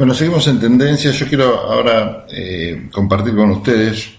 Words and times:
Bueno, 0.00 0.14
seguimos 0.14 0.48
en 0.48 0.58
tendencia. 0.58 1.10
Yo 1.10 1.26
quiero 1.26 1.58
ahora 1.58 2.24
eh, 2.32 2.88
compartir 2.90 3.36
con 3.36 3.50
ustedes 3.50 4.10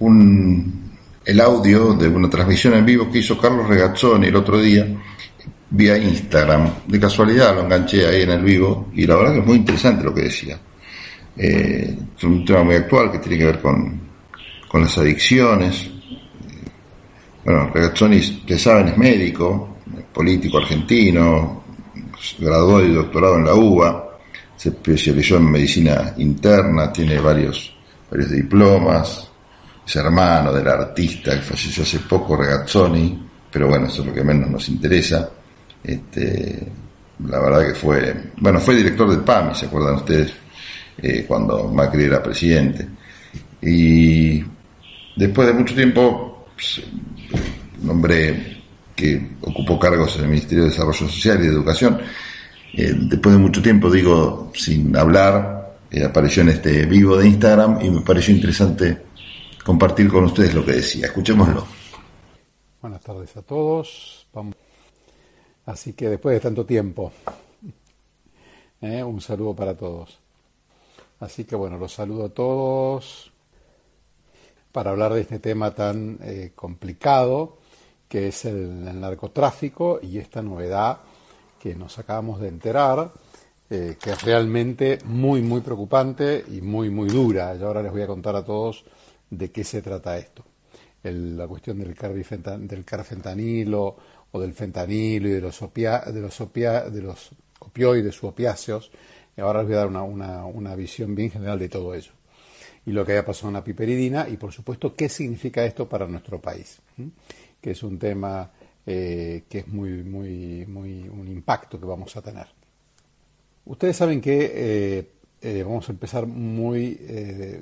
un, 0.00 0.90
el 1.24 1.40
audio 1.40 1.94
de 1.94 2.08
una 2.08 2.28
transmisión 2.28 2.74
en 2.74 2.84
vivo 2.84 3.08
que 3.08 3.18
hizo 3.18 3.38
Carlos 3.38 3.68
Regazzoni 3.68 4.26
el 4.26 4.34
otro 4.34 4.60
día 4.60 4.88
vía 5.70 5.96
Instagram. 5.96 6.72
De 6.88 6.98
casualidad 6.98 7.54
lo 7.54 7.66
enganché 7.66 8.04
ahí 8.04 8.22
en 8.22 8.30
el 8.30 8.42
vivo 8.42 8.90
y 8.92 9.06
la 9.06 9.14
verdad 9.14 9.34
que 9.34 9.38
es 9.38 9.46
muy 9.46 9.56
interesante 9.58 10.02
lo 10.02 10.12
que 10.12 10.22
decía. 10.22 10.58
Eh, 11.36 11.96
es 12.18 12.24
un 12.24 12.44
tema 12.44 12.64
muy 12.64 12.74
actual 12.74 13.12
que 13.12 13.20
tiene 13.20 13.38
que 13.38 13.46
ver 13.46 13.60
con, 13.60 14.00
con 14.66 14.80
las 14.80 14.98
adicciones. 14.98 15.88
Bueno, 17.44 17.70
Regazzoni, 17.72 18.42
que 18.44 18.58
saben, 18.58 18.88
es 18.88 18.98
médico, 18.98 19.76
político 20.12 20.58
argentino, 20.58 21.62
graduó 22.40 22.82
y 22.82 22.92
doctorado 22.92 23.36
en 23.36 23.44
la 23.44 23.54
UBA 23.54 24.09
se 24.60 24.68
especializó 24.68 25.38
en 25.38 25.50
medicina 25.50 26.12
interna, 26.18 26.92
tiene 26.92 27.18
varios, 27.18 27.74
varios 28.10 28.30
diplomas, 28.30 29.26
es 29.86 29.96
hermano 29.96 30.52
del 30.52 30.68
artista 30.68 31.30
que 31.30 31.40
falleció 31.40 31.82
hace 31.82 32.00
poco, 32.00 32.36
Regazzoni, 32.36 33.26
pero 33.50 33.68
bueno, 33.68 33.86
eso 33.86 34.02
es 34.02 34.08
lo 34.08 34.12
que 34.12 34.22
menos 34.22 34.50
nos 34.50 34.68
interesa. 34.68 35.30
Este, 35.82 36.72
la 37.26 37.40
verdad 37.40 37.68
que 37.68 37.74
fue, 37.74 38.32
bueno, 38.36 38.60
fue 38.60 38.76
director 38.76 39.08
del 39.08 39.20
PAMI, 39.20 39.54
¿se 39.54 39.64
acuerdan 39.64 39.94
ustedes? 39.94 40.30
Eh, 40.98 41.24
cuando 41.26 41.66
Macri 41.68 42.04
era 42.04 42.22
presidente. 42.22 42.86
Y 43.62 44.44
después 45.16 45.48
de 45.48 45.54
mucho 45.54 45.74
tiempo, 45.74 46.48
pues, 46.54 46.82
un 47.82 47.88
hombre 47.88 48.58
que 48.94 49.30
ocupó 49.40 49.78
cargos 49.78 50.16
en 50.16 50.24
el 50.24 50.28
Ministerio 50.28 50.64
de 50.64 50.70
Desarrollo 50.70 51.08
Social 51.08 51.38
y 51.38 51.46
de 51.46 51.54
Educación, 51.54 51.98
eh, 52.72 52.94
después 52.94 53.34
de 53.34 53.40
mucho 53.40 53.62
tiempo, 53.62 53.90
digo, 53.90 54.52
sin 54.54 54.96
hablar, 54.96 55.78
eh, 55.90 56.04
apareció 56.04 56.42
en 56.42 56.50
este 56.50 56.86
vivo 56.86 57.16
de 57.16 57.26
Instagram 57.26 57.84
y 57.84 57.90
me 57.90 58.02
pareció 58.02 58.34
interesante 58.34 59.06
compartir 59.64 60.08
con 60.08 60.24
ustedes 60.24 60.54
lo 60.54 60.64
que 60.64 60.72
decía. 60.72 61.06
Escuchémoslo. 61.06 61.66
Buenas 62.80 63.00
tardes 63.00 63.36
a 63.36 63.42
todos. 63.42 64.26
Así 65.66 65.92
que 65.94 66.08
después 66.08 66.34
de 66.34 66.40
tanto 66.40 66.64
tiempo, 66.64 67.12
eh, 68.80 69.02
un 69.02 69.20
saludo 69.20 69.54
para 69.54 69.76
todos. 69.76 70.18
Así 71.18 71.44
que 71.44 71.56
bueno, 71.56 71.76
los 71.76 71.92
saludo 71.92 72.26
a 72.26 72.28
todos 72.30 73.32
para 74.72 74.90
hablar 74.90 75.12
de 75.12 75.22
este 75.22 75.40
tema 75.40 75.74
tan 75.74 76.18
complicado 76.54 77.58
que 78.08 78.28
es 78.28 78.44
el 78.44 79.00
narcotráfico 79.00 79.98
y 80.00 80.18
esta 80.18 80.42
novedad 80.42 81.00
que 81.60 81.74
nos 81.74 81.98
acabamos 81.98 82.40
de 82.40 82.48
enterar, 82.48 83.12
eh, 83.68 83.96
que 84.02 84.12
es 84.12 84.22
realmente 84.22 84.98
muy, 85.04 85.42
muy 85.42 85.60
preocupante 85.60 86.44
y 86.48 86.60
muy, 86.60 86.90
muy 86.90 87.08
dura. 87.08 87.54
Y 87.54 87.62
ahora 87.62 87.82
les 87.82 87.92
voy 87.92 88.02
a 88.02 88.06
contar 88.06 88.34
a 88.34 88.44
todos 88.44 88.84
de 89.28 89.50
qué 89.50 89.62
se 89.62 89.82
trata 89.82 90.18
esto. 90.18 90.44
la 91.02 91.46
cuestión 91.46 91.78
del, 91.78 91.94
del 92.66 92.84
carfentanilo 92.84 93.96
o 94.32 94.40
del 94.40 94.54
fentanilo 94.54 95.28
y 95.28 95.32
de 95.32 95.40
los, 95.40 95.60
de 95.60 96.20
los, 96.20 96.38
de 96.92 97.02
los 97.02 97.30
opioides 97.60 98.22
u 98.22 98.26
opiáceos. 98.26 98.90
Y 99.36 99.40
ahora 99.40 99.60
les 99.60 99.68
voy 99.68 99.76
a 99.76 99.78
dar 99.78 99.86
una, 99.86 100.44
una, 100.44 100.74
visión 100.74 101.14
bien 101.14 101.30
general 101.30 101.58
de 101.58 101.68
todo 101.68 101.94
ello. 101.94 102.12
Y 102.86 102.92
lo 102.92 103.04
que 103.04 103.12
haya 103.12 103.24
pasado 103.24 103.48
en 103.48 103.54
la 103.54 103.64
piperidina 103.64 104.28
y, 104.28 104.36
por 104.36 104.52
supuesto, 104.52 104.94
qué 104.94 105.08
significa 105.08 105.64
esto 105.64 105.88
para 105.88 106.06
nuestro 106.06 106.40
país, 106.40 106.80
que 107.60 107.72
es 107.72 107.82
un 107.82 107.98
tema 107.98 108.50
eh, 108.86 109.44
que 109.48 109.58
es 109.58 109.68
muy, 109.68 110.02
muy, 110.02 110.64
muy 110.66 111.08
un 111.08 111.28
impacto 111.28 111.78
que 111.78 111.86
vamos 111.86 112.16
a 112.16 112.22
tener. 112.22 112.46
Ustedes 113.66 113.96
saben 113.96 114.20
que 114.20 114.52
eh, 114.54 115.10
eh, 115.42 115.62
vamos 115.62 115.88
a 115.88 115.92
empezar 115.92 116.26
muy... 116.26 116.94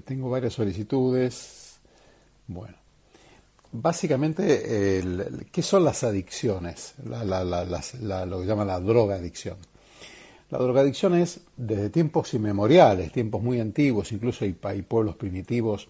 tengo 0.05 0.31
varias 0.31 0.55
solicitudes. 0.55 1.81
Bueno, 2.47 2.77
básicamente, 3.73 5.03
¿qué 5.53 5.62
son 5.62 5.84
las 5.84 6.03
adicciones? 6.05 6.95
lo 7.05 8.41
que 8.41 8.47
llama 8.47 8.65
la 8.65 8.81
drogadicción. 8.81 9.56
La 10.50 10.59
drogadicción 10.59 11.15
es 11.15 11.41
desde 11.56 11.91
tiempos 11.91 12.33
inmemoriales, 12.33 13.12
tiempos 13.12 13.43
muy 13.43 13.61
antiguos, 13.61 14.12
incluso 14.12 14.47
hay, 14.47 14.56
hay 14.62 14.81
pueblos 14.81 15.17
primitivos 15.17 15.89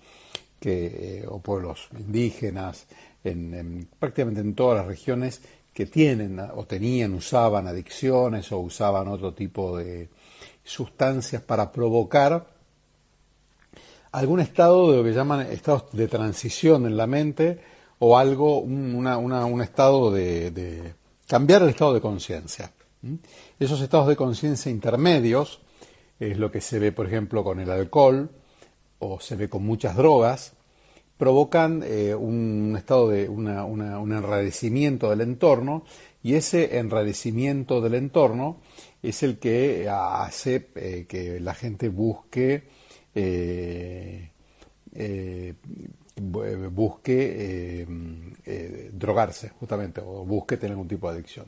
que, 0.59 1.25
o 1.29 1.39
pueblos 1.39 1.89
indígenas, 1.97 2.87
en, 3.25 3.89
prácticamente 3.99 4.41
en 4.41 4.55
todas 4.55 4.79
las 4.79 4.87
regiones 4.87 5.43
que 5.73 5.87
tienen 5.87 6.41
o 6.41 6.65
tenían, 6.65 7.15
usaban 7.15 7.67
adicciones 7.67 8.51
o 8.53 8.59
usaban 8.59 9.09
otro 9.09 9.33
tipo 9.35 9.77
de 9.77 10.09
sustancias 10.65 11.43
para 11.43 11.71
provocar 11.71 12.49
algún 14.13 14.41
estado 14.41 14.91
de 14.91 14.97
lo 14.99 15.05
que 15.05 15.13
llaman 15.13 15.41
estados 15.53 15.93
de 15.93 16.09
transición 16.09 16.87
en 16.87 16.97
la 16.97 17.07
mente 17.07 17.61
o 18.01 18.17
algo, 18.17 18.61
un, 18.61 19.63
estado 19.63 20.11
de, 20.11 20.95
cambiar 21.27 21.63
el 21.63 21.71
estado 21.71 21.95
de 21.95 22.01
conciencia. 22.01 22.73
Esos 23.59 23.81
estados 23.81 24.09
de 24.09 24.17
conciencia 24.17 24.71
intermedios 24.71 25.61
es 26.19 26.39
lo 26.39 26.51
que 26.51 26.61
se 26.61 26.79
ve, 26.79 26.93
por 26.93 27.07
ejemplo, 27.07 27.45
con 27.45 27.61
el 27.61 27.71
alcohol 27.71 28.31
o 28.99 29.21
se 29.21 29.37
ve 29.37 29.49
con 29.49 29.65
muchas 29.65 29.97
drogas, 29.97 30.55
provocan 31.19 31.83
eh, 31.85 32.15
un 32.15 32.75
estado 32.79 33.09
de 33.09 33.29
un 33.29 34.13
enrarecimiento 34.13 35.11
del 35.11 35.21
entorno 35.23 35.85
y 36.23 36.35
ese 36.35 36.79
enrarecimiento 36.79 37.81
del 37.81 37.95
entorno 37.95 38.61
es 39.03 39.23
el 39.25 39.39
que 39.39 39.89
hace 39.91 40.69
eh, 40.77 41.07
que 41.09 41.41
la 41.41 41.55
gente 41.55 41.89
busque 41.89 42.69
eh, 43.15 44.31
busque 46.71 47.87
drogarse 48.93 49.51
justamente 49.51 50.01
o 50.01 50.25
busque 50.25 50.57
tener 50.57 50.73
algún 50.73 50.89
tipo 50.89 51.09
de 51.09 51.15
adicción. 51.15 51.47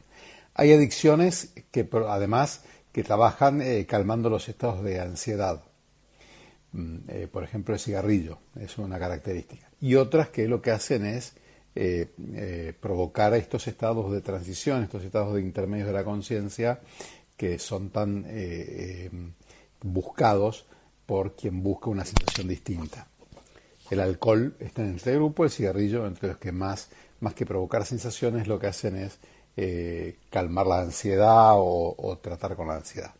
Hay 0.54 0.72
adicciones 0.72 1.52
que 1.70 1.88
además 2.08 2.64
que 2.92 3.02
trabajan 3.04 3.62
calmando 3.87 4.31
los 4.31 4.48
estados 4.48 4.82
de 4.82 5.00
ansiedad 5.00 5.62
por 7.33 7.45
ejemplo, 7.45 7.75
el 7.75 7.81
cigarrillo, 7.81 8.39
es 8.59 8.79
una 8.79 8.99
característica. 8.99 9.71
Y 9.81 9.95
otras 9.95 10.29
que 10.29 10.49
lo 10.49 10.61
que 10.61 10.71
hacen 10.71 11.05
es 11.05 11.35
eh, 11.75 12.09
eh, 12.35 12.75
provocar 12.81 13.35
estos 13.35 13.67
estados 13.69 14.11
de 14.13 14.21
transición, 14.21 14.83
estos 14.83 15.05
estados 15.05 15.35
de 15.35 15.41
intermedios 15.41 15.87
de 15.87 15.95
la 15.95 16.05
conciencia 16.05 16.81
que 17.37 17.59
son 17.59 17.89
tan 17.89 18.27
buscados 19.81 20.67
por 21.07 21.35
quien 21.37 21.63
busca 21.63 21.89
una 21.89 22.05
situación 22.05 22.49
distinta. 22.49 23.07
El 23.91 24.01
alcohol 24.01 24.55
está 24.61 24.83
en 24.83 24.97
este 24.97 25.15
grupo, 25.15 25.45
el 25.45 25.51
cigarrillo 25.51 26.07
entre 26.07 26.29
los 26.29 26.37
que 26.37 26.53
más, 26.53 26.91
más 27.21 27.33
que 27.33 27.47
provocar 27.47 27.87
sensaciones 27.87 28.47
lo 28.47 28.59
que 28.59 28.67
hacen 28.67 28.97
es 28.97 29.19
calmar 30.29 30.67
la 30.67 30.83
ansiedad 30.83 31.55
o 31.57 32.19
tratar 32.23 32.57
con 32.57 32.69
la 32.69 32.77
ansiedad. 32.77 33.15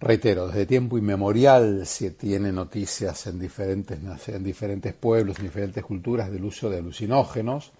Reitero, 0.00 0.46
desde 0.46 0.64
tiempo 0.64 0.96
inmemorial 0.96 1.84
se 1.84 2.12
tiene 2.12 2.52
noticias 2.52 3.26
en 3.26 3.40
diferentes, 3.40 3.98
en 4.28 4.44
diferentes 4.44 4.94
pueblos, 4.94 5.38
en 5.38 5.46
diferentes 5.46 5.84
culturas 5.84 6.30
del 6.30 6.44
uso 6.44 6.70
de 6.70 6.78
alucinógenos, 6.78 7.72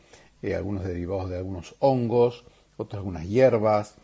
eh, 0.43 0.57
algunos 0.57 0.85
derivados 0.85 1.31
de 1.31 1.37
algunos 1.37 1.77
hongos, 1.79 2.45
otros 2.77 2.99
algunas 2.99 3.25
hierbas, 3.25 3.95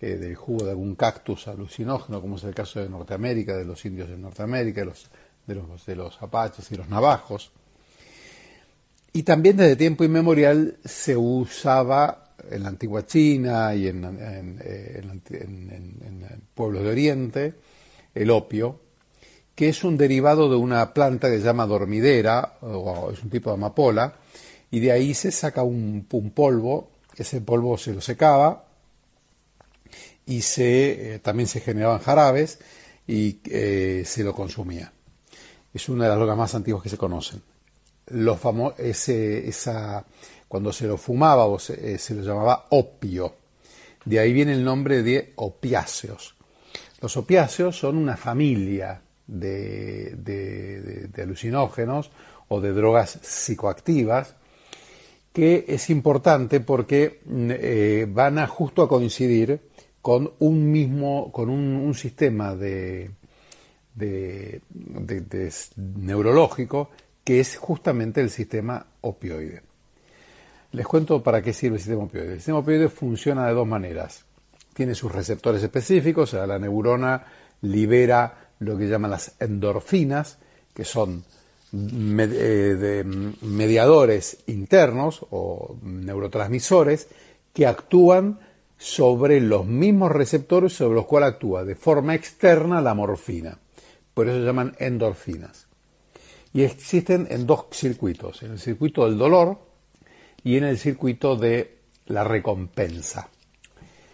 eh, 0.00 0.16
del 0.16 0.34
jugo 0.34 0.64
de 0.64 0.70
algún 0.70 0.94
cactus 0.94 1.46
alucinógeno, 1.46 2.22
como 2.22 2.36
es 2.36 2.44
el 2.44 2.54
caso 2.54 2.80
de 2.80 2.88
Norteamérica, 2.88 3.54
de 3.54 3.66
los 3.66 3.84
indios 3.84 4.08
de 4.08 4.16
Norteamérica, 4.16 4.80
de 4.80 4.86
los, 4.86 5.10
de 5.46 5.54
los, 5.56 5.84
de 5.84 5.96
los 5.96 6.22
apaches 6.22 6.72
y 6.72 6.76
los 6.76 6.88
navajos. 6.88 7.52
Y 9.12 9.24
también 9.24 9.58
desde 9.58 9.76
tiempo 9.76 10.04
inmemorial 10.04 10.78
se 10.86 11.18
usaba 11.18 12.27
en 12.50 12.62
la 12.62 12.68
antigua 12.68 13.06
China 13.06 13.74
y 13.74 13.88
en, 13.88 14.04
en, 14.04 14.60
pueblos 16.54 16.82
de 16.82 16.90
Oriente, 16.90 17.54
el 18.14 18.30
opio, 18.30 18.80
que 19.54 19.68
es 19.68 19.84
un 19.84 19.96
derivado 19.96 20.48
de 20.48 20.56
una 20.56 20.92
planta 20.94 21.28
que 21.28 21.38
se 21.38 21.44
llama 21.44 21.66
dormidera, 21.66 22.58
o 22.60 23.10
es 23.12 23.22
un 23.22 23.30
tipo 23.30 23.50
de 23.50 23.54
amapola, 23.54 24.14
y 24.70 24.80
de 24.80 24.92
ahí 24.92 25.14
se 25.14 25.30
saca 25.30 25.62
un, 25.62 26.06
polvo, 26.34 26.90
ese 27.16 27.40
polvo 27.40 27.78
se 27.78 27.92
lo 27.92 28.00
secaba 28.00 28.64
y 30.26 30.42
se, 30.42 31.14
eh, 31.14 31.18
también 31.20 31.48
se 31.48 31.60
generaban 31.60 32.00
jarabes 32.00 32.58
y 33.06 33.38
eh, 33.46 34.02
se 34.06 34.22
lo 34.22 34.34
consumía. 34.34 34.92
Es 35.72 35.88
una 35.88 36.04
de 36.04 36.10
las 36.10 36.18
drogas 36.18 36.36
más 36.36 36.54
antiguas 36.54 36.82
que 36.82 36.90
se 36.90 36.98
conocen. 36.98 37.42
Los 38.08 38.38
ese, 38.78 39.48
esa, 39.48 40.04
cuando 40.48 40.72
se 40.72 40.86
lo 40.86 40.96
fumaba 40.96 41.46
o 41.46 41.58
eh, 41.58 41.98
se, 41.98 42.14
lo 42.14 42.22
llamaba 42.22 42.66
opio. 42.70 43.34
De 44.04 44.18
ahí 44.18 44.32
viene 44.32 44.52
el 44.52 44.64
nombre 44.64 45.02
de 45.02 45.34
opiáceos. 45.36 46.34
Los 47.00 47.16
opiáceos 47.16 47.78
son 47.78 47.96
una 47.98 48.16
familia 48.16 49.00
de, 49.26 51.08
alucinógenos 51.16 52.10
o 52.48 52.60
de 52.60 52.72
drogas 52.72 53.18
psicoactivas 53.22 54.34
que 55.32 55.66
es 55.68 55.90
importante 55.90 56.60
porque 56.60 57.20
mm, 57.24 57.50
eh, 57.52 58.06
van 58.08 58.44
justo 58.46 58.82
a 58.82 58.88
coincidir 58.88 59.60
con 60.00 60.32
un 60.38 60.72
mismo, 60.72 61.30
con 61.30 61.50
un, 61.50 61.94
sistema 61.94 62.56
neurológico 65.76 66.90
que 67.22 67.40
es 67.40 67.58
justamente 67.58 68.22
el 68.22 68.30
sistema 68.30 68.86
opioide. 69.02 69.67
Les 70.72 70.86
cuento 70.86 71.22
para 71.22 71.42
qué 71.42 71.52
sirve 71.52 71.76
el 71.76 71.82
sistema 71.82 72.04
opioide. 72.04 72.32
El 72.32 72.38
sistema 72.38 72.58
opioide 72.58 72.88
funciona 72.88 73.46
de 73.46 73.54
dos 73.54 73.66
maneras. 73.66 74.24
Tiene 74.74 74.94
sus 74.94 75.10
receptores 75.10 75.62
específicos, 75.62 76.34
o 76.34 76.36
sea, 76.36 76.46
la 76.46 76.58
neurona 76.58 77.24
libera 77.62 78.50
lo 78.60 78.76
que 78.76 78.88
llaman 78.88 79.10
las 79.10 79.34
endorfinas, 79.40 80.38
que 80.74 80.84
son 80.84 81.24
eh, 81.72 83.04
mediadores 83.42 84.38
internos 84.46 85.26
o 85.30 85.76
neurotransmisores 85.82 87.08
que 87.52 87.66
actúan 87.66 88.38
sobre 88.76 89.40
los 89.40 89.66
mismos 89.66 90.12
receptores 90.12 90.72
sobre 90.72 90.94
los 90.94 91.06
cuales 91.06 91.30
actúa 91.30 91.64
de 91.64 91.74
forma 91.74 92.14
externa 92.14 92.80
la 92.80 92.94
morfina. 92.94 93.58
Por 94.14 94.28
eso 94.28 94.38
se 94.38 94.44
llaman 94.44 94.76
endorfinas. 94.78 95.66
Y 96.52 96.62
existen 96.62 97.26
en 97.30 97.46
dos 97.46 97.66
circuitos, 97.72 98.42
en 98.42 98.52
el 98.52 98.58
circuito 98.58 99.04
del 99.04 99.18
dolor 99.18 99.67
y 100.44 100.56
en 100.56 100.64
el 100.64 100.78
circuito 100.78 101.36
de 101.36 101.78
la 102.06 102.24
recompensa. 102.24 103.28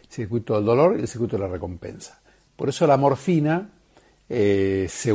circuito 0.09 0.55
del 0.55 0.65
dolor 0.65 0.97
y 0.97 1.03
el 1.03 1.09
circuito 1.09 1.37
de 1.37 1.43
la 1.43 1.49
recompensa. 1.49 2.21
Por 2.57 2.69
eso 2.69 2.87
la 2.87 2.97
morfina 2.97 3.69
eh, 4.29 4.87
se, 4.89 5.11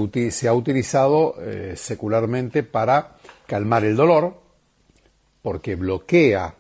ha 0.48 0.54
utilizado 0.54 1.36
eh, 1.42 1.74
secularmente 1.76 2.64
para 2.64 3.16
calmar 3.48 3.84
el 3.86 3.96
dolor, 3.96 4.40
porque 5.42 5.76
bloquea, 5.76 6.54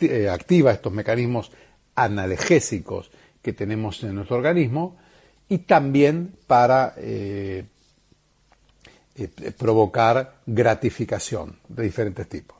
eh, 0.00 0.28
activa 0.28 0.72
estos 0.72 0.92
mecanismos 0.92 1.50
analgésicos 1.94 3.10
que 3.40 3.52
tenemos 3.52 4.02
en 4.02 4.16
nuestro 4.16 4.36
organismo 4.36 4.98
y 5.48 5.58
también 5.58 6.34
para 6.46 6.94
provocar 9.56 10.40
gratificación 10.46 11.58
de 11.68 11.82
diferentes 11.84 12.28
tipos. 12.28 12.57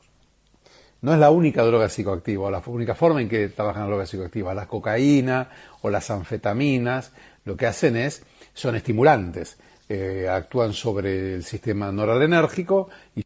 No 1.01 1.13
es 1.13 1.19
la 1.19 1.31
única 1.31 1.63
droga 1.63 1.87
psicoactiva, 1.87 2.51
la 2.51 2.61
única 2.65 2.93
forma 2.93 3.21
en 3.21 3.29
que 3.29 3.47
trabajan 3.49 3.83
las 3.83 3.89
drogas 3.89 4.09
psicoactivas. 4.09 4.55
La 4.55 4.67
cocaína 4.67 5.49
o 5.81 5.89
las 5.89 6.11
anfetaminas 6.11 7.13
lo 7.45 7.55
que 7.55 7.67
hacen 7.67 7.95
es 7.95 8.23
son 8.53 8.75
estimulantes, 8.75 9.57
eh, 9.87 10.27
actúan 10.29 10.73
sobre 10.73 11.35
el 11.35 11.43
sistema 11.43 11.91
noradrenérgico 11.91 12.89
y, 13.15 13.23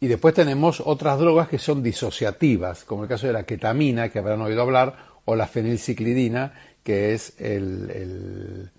y 0.00 0.06
después 0.06 0.32
tenemos 0.32 0.80
otras 0.80 1.18
drogas 1.18 1.48
que 1.48 1.58
son 1.58 1.82
disociativas, 1.82 2.84
como 2.84 3.02
el 3.02 3.08
caso 3.08 3.26
de 3.26 3.32
la 3.32 3.42
ketamina, 3.42 4.10
que 4.10 4.20
habrán 4.20 4.42
oído 4.42 4.62
hablar, 4.62 5.14
o 5.24 5.34
la 5.34 5.46
fenilciclidina, 5.46 6.52
que 6.84 7.14
es 7.14 7.34
el 7.40 8.70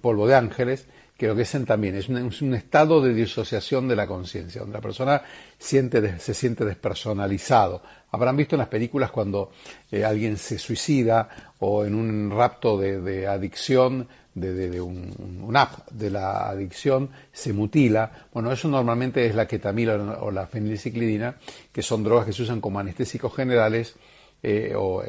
polvo 0.00 0.28
de 0.28 0.36
ángeles, 0.36 0.86
que 1.20 1.26
lo 1.26 1.36
que 1.36 1.42
es 1.42 1.54
también 1.66 1.96
es 1.96 2.08
un, 2.08 2.54
estado 2.54 3.02
de 3.02 3.12
disociación 3.12 3.86
de 3.86 3.94
la 3.94 4.06
conciencia, 4.06 4.62
donde 4.62 4.78
la 4.78 4.80
persona 4.80 5.20
siente, 5.58 6.18
se 6.18 6.32
siente 6.32 6.64
despersonalizado. 6.64 7.82
Habrán 8.10 8.38
visto 8.38 8.54
en 8.54 8.60
las 8.60 8.68
películas 8.68 9.10
cuando 9.10 9.52
eh, 9.92 10.02
alguien 10.02 10.38
se 10.38 10.58
suicida 10.58 11.28
o 11.58 11.84
en 11.84 11.94
un 11.94 12.30
rapto 12.30 12.78
de, 12.78 13.26
adicción, 13.26 14.08
de, 14.32 14.80
un, 14.80 15.52
app 15.54 15.90
de 15.90 16.08
la 16.08 16.48
adicción, 16.48 17.10
se 17.30 17.52
mutila. 17.52 18.28
Bueno, 18.32 18.50
eso 18.50 18.68
normalmente 18.68 19.26
es 19.26 19.34
la 19.34 19.46
ketamina 19.46 19.96
o 20.20 20.30
la 20.30 20.46
fenilciclidina, 20.46 21.36
que 21.70 21.82
son 21.82 22.02
drogas 22.02 22.24
que 22.24 22.32
se 22.32 22.44
usan 22.44 22.62
como 22.62 22.78
anestésicos 22.78 23.36
generales 23.36 23.94
eh, 24.42 24.72
o 24.74 25.02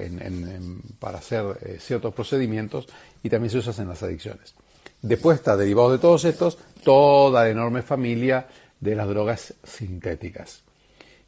para 0.99 1.19
hacer 1.19 1.57
eh, 1.61 1.77
ciertos 1.79 2.13
procedimientos 2.13 2.89
y 3.23 3.29
también 3.29 3.49
se 3.49 3.59
usan 3.59 3.83
en 3.83 3.87
las 3.87 4.03
adicciones. 4.03 4.55
Después 5.01 5.37
está 5.37 5.57
derivado 5.57 5.91
de 5.91 5.97
todos 5.97 6.25
estos 6.25 6.57
toda 6.83 7.43
la 7.43 7.49
enorme 7.49 7.81
familia 7.81 8.47
de 8.79 8.95
las 8.95 9.07
drogas 9.07 9.53
sintéticas. 9.63 10.63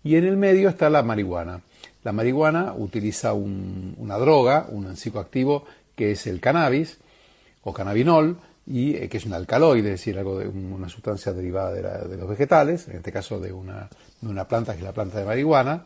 Y 0.03 0.15
en 0.15 0.25
el 0.25 0.37
medio 0.37 0.69
está 0.69 0.89
la 0.89 1.03
marihuana. 1.03 1.61
La 2.03 2.11
marihuana 2.11 2.73
utiliza 2.75 3.33
una 3.33 4.17
droga, 4.17 4.67
un 4.69 4.95
psicoactivo 4.95 5.65
que 5.95 6.11
es 6.11 6.27
el 6.27 6.39
cannabis 6.39 6.97
o 7.63 7.73
cannabinol, 7.73 8.37
y 8.65 8.95
eh, 8.95 9.09
que 9.09 9.17
es 9.17 9.25
un 9.25 9.33
alcaloide, 9.33 9.93
es 9.93 9.99
decir, 9.99 10.17
algo 10.17 10.39
de 10.39 10.47
una 10.47 10.87
sustancia 10.89 11.33
derivada 11.33 11.71
de, 12.07 12.17
los 12.17 12.29
vegetales, 12.29 12.87
en 12.87 12.97
este 12.97 13.11
caso 13.11 13.39
de 13.39 13.51
una 13.51 14.47
planta 14.47 14.73
que 14.73 14.79
es 14.79 14.85
la 14.85 14.93
planta 14.93 15.19
de 15.19 15.25
marihuana, 15.25 15.85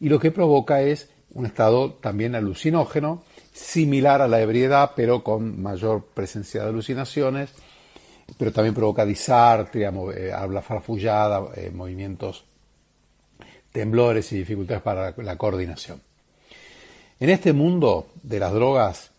y 0.00 0.08
lo 0.08 0.18
que 0.18 0.30
provoca 0.30 0.82
es 0.82 1.08
un 1.34 1.46
estado 1.46 1.94
también 1.94 2.34
alucinógeno 2.34 3.22
similar 3.58 4.22
a 4.22 4.28
la 4.28 4.40
ebriedad, 4.40 4.92
pero 4.94 5.22
con 5.24 5.60
mayor 5.60 6.04
presencia 6.14 6.62
de 6.62 6.68
alucinaciones, 6.68 7.50
pero 8.36 8.52
también 8.52 8.74
provoca 8.74 9.04
disartria, 9.04 9.92
eh, 10.14 10.32
habla 10.32 10.62
farfullada, 10.62 11.48
eh, 11.56 11.70
movimientos 11.74 12.44
temblores 13.72 14.32
y 14.32 14.38
dificultades 14.38 14.82
para 14.82 15.14
la 15.16 15.36
coordinación. 15.36 16.00
En 17.20 17.30
este 17.30 17.52
mundo 17.52 18.08
de 18.22 18.38
las 18.38 18.52
drogas 18.52 19.10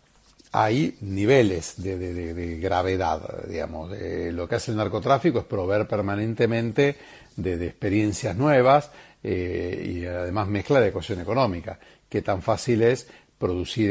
hay 0.52 0.96
niveles 1.02 1.74
de, 1.76 2.58
gravedad, 2.60 3.46
digamos. 3.46 3.90
lo 3.90 4.48
que 4.48 4.54
hace 4.56 4.72
el 4.72 4.78
narcotráfico 4.78 5.38
es 5.38 5.44
proveer 5.44 5.86
permanentemente 5.86 6.96
de, 7.36 7.66
experiencias 7.66 8.36
nuevas 8.36 8.90
eh, 9.22 9.92
y 9.94 10.06
además 10.06 10.48
mezcla 10.48 10.80
de 10.80 10.88
ecuación 10.88 11.20
económica. 11.20 11.78
Qué 12.08 12.22
tan 12.22 12.42
fácil 12.42 12.82
es 12.82 13.06
producir 13.40 13.90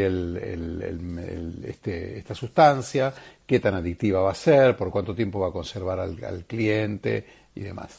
este, 1.63 2.19
esta 2.19 2.35
sustancia, 2.35 3.11
qué 3.47 3.59
tan 3.59 3.73
adictiva 3.73 4.21
va 4.21 4.31
a 4.31 4.35
ser, 4.35 4.77
por 4.77 4.91
cuánto 4.91 5.15
tiempo 5.15 5.39
va 5.39 5.47
a 5.47 5.51
conservar 5.51 5.99
al, 5.99 6.45
cliente 6.45 7.25
y 7.55 7.61
demás, 7.61 7.97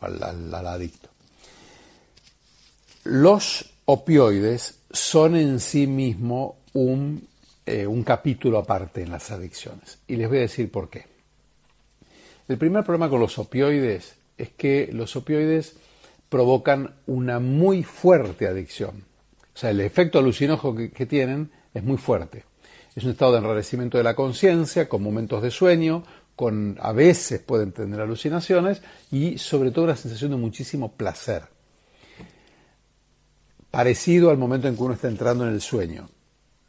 al, 0.00 0.20
al, 0.52 0.66
adicto. 0.66 1.08
Los 3.04 3.74
opioides 3.84 4.80
son 4.90 5.36
en 5.36 5.60
sí 5.60 5.86
mismo 5.86 6.56
un, 6.72 7.28
eh, 7.64 7.86
un 7.86 8.02
capítulo 8.02 8.58
aparte 8.58 9.02
en 9.02 9.12
las 9.12 9.30
adicciones. 9.30 10.00
Y 10.08 10.16
les 10.16 10.28
voy 10.28 10.38
a 10.38 10.42
decir 10.42 10.68
por 10.68 10.90
qué. 10.90 11.06
El 12.48 12.58
primer 12.58 12.82
problema 12.82 13.08
con 13.08 13.20
los 13.20 13.38
opioides 13.38 14.16
es 14.36 14.48
que 14.48 14.90
los 14.92 15.14
opioides 15.14 15.76
provocan 16.28 16.96
una 17.06 17.38
muy 17.38 17.84
fuerte 17.84 18.48
adicción. 18.48 19.09
Sea, 19.60 19.72
el 19.72 19.82
efecto 19.82 20.18
alucinógeno 20.18 20.74
que, 20.74 21.04
tienen 21.04 21.50
es 21.74 21.84
muy 21.84 21.98
fuerte. 21.98 22.46
Es 22.96 23.04
un 23.04 23.10
estado 23.10 23.32
de 23.32 23.40
enrarecimiento 23.40 23.98
de 23.98 24.04
la 24.04 24.16
conciencia, 24.16 24.88
con 24.88 25.02
momentos 25.02 25.42
de 25.42 25.50
sueño, 25.50 26.02
con 26.34 26.78
a 26.80 26.92
veces 26.92 27.42
pueden 27.42 27.72
tener 27.72 28.00
alucinaciones 28.00 28.80
y 29.10 29.36
sobre 29.36 29.70
todo 29.70 29.84
una 29.84 29.96
sensación 29.96 30.30
de 30.30 30.38
muchísimo 30.38 30.92
placer. 30.92 31.42
Parecido 33.70 34.30
al 34.30 34.38
momento 34.38 34.66
en 34.66 34.76
que 34.76 34.82
uno 34.82 34.94
está 34.94 35.08
entrando 35.08 35.46
en 35.46 35.52
el 35.52 35.60
sueño, 35.60 36.08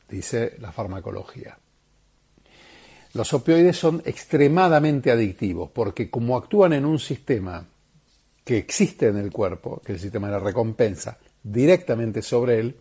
dice 0.10 0.58
la 0.60 0.74
farmacología. 0.74 1.58
Los 3.14 3.32
opioides 3.34 3.78
son 3.78 4.02
extremadamente 4.04 5.12
adictivos 5.12 5.72
porque 5.72 6.10
como 6.10 6.36
actúan 6.36 6.74
en 6.74 6.84
un 6.84 7.00
sistema 7.00 7.66
que 8.44 8.58
existe 8.58 9.08
en 9.08 9.16
el 9.16 9.32
cuerpo, 9.32 9.82
que 9.86 9.94
es 9.94 10.00
el 10.00 10.02
sistema 10.02 10.28
de 10.28 10.34
la 10.34 10.40
recompensa, 10.40 11.18
directamente 11.44 12.22
sobre 12.22 12.60
él, 12.60 12.76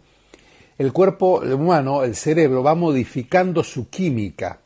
el 0.79 0.93
cuerpo 0.93 1.41
humano, 1.41 2.05
el 2.05 2.17
cerebro, 2.17 2.63
va 2.63 2.75
modificando 2.75 3.63
su 3.63 3.91
química. 3.91 4.61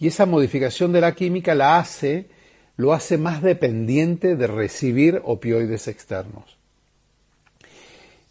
Y 0.00 0.06
esa 0.06 0.24
modificación 0.24 0.92
de 0.92 1.02
la 1.02 1.14
química 1.14 1.54
la 1.54 1.78
hace, 1.78 2.28
lo 2.76 2.92
hace 2.92 3.18
más 3.18 3.42
dependiente 3.42 4.34
de 4.36 4.46
recibir 4.46 5.20
opioides 5.24 5.88
externos. 5.88 6.56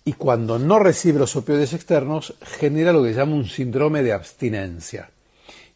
Y 0.03 0.13
cuando 0.13 0.57
no 0.57 0.79
recibe 0.79 1.19
los 1.19 1.35
opioides 1.35 1.73
externos, 1.73 2.33
genera 2.41 2.91
lo 2.91 3.03
que 3.03 3.09
se 3.09 3.19
llama 3.19 3.35
un 3.35 3.45
síndrome 3.45 4.01
de 4.01 4.13
abstinencia. 4.13 5.11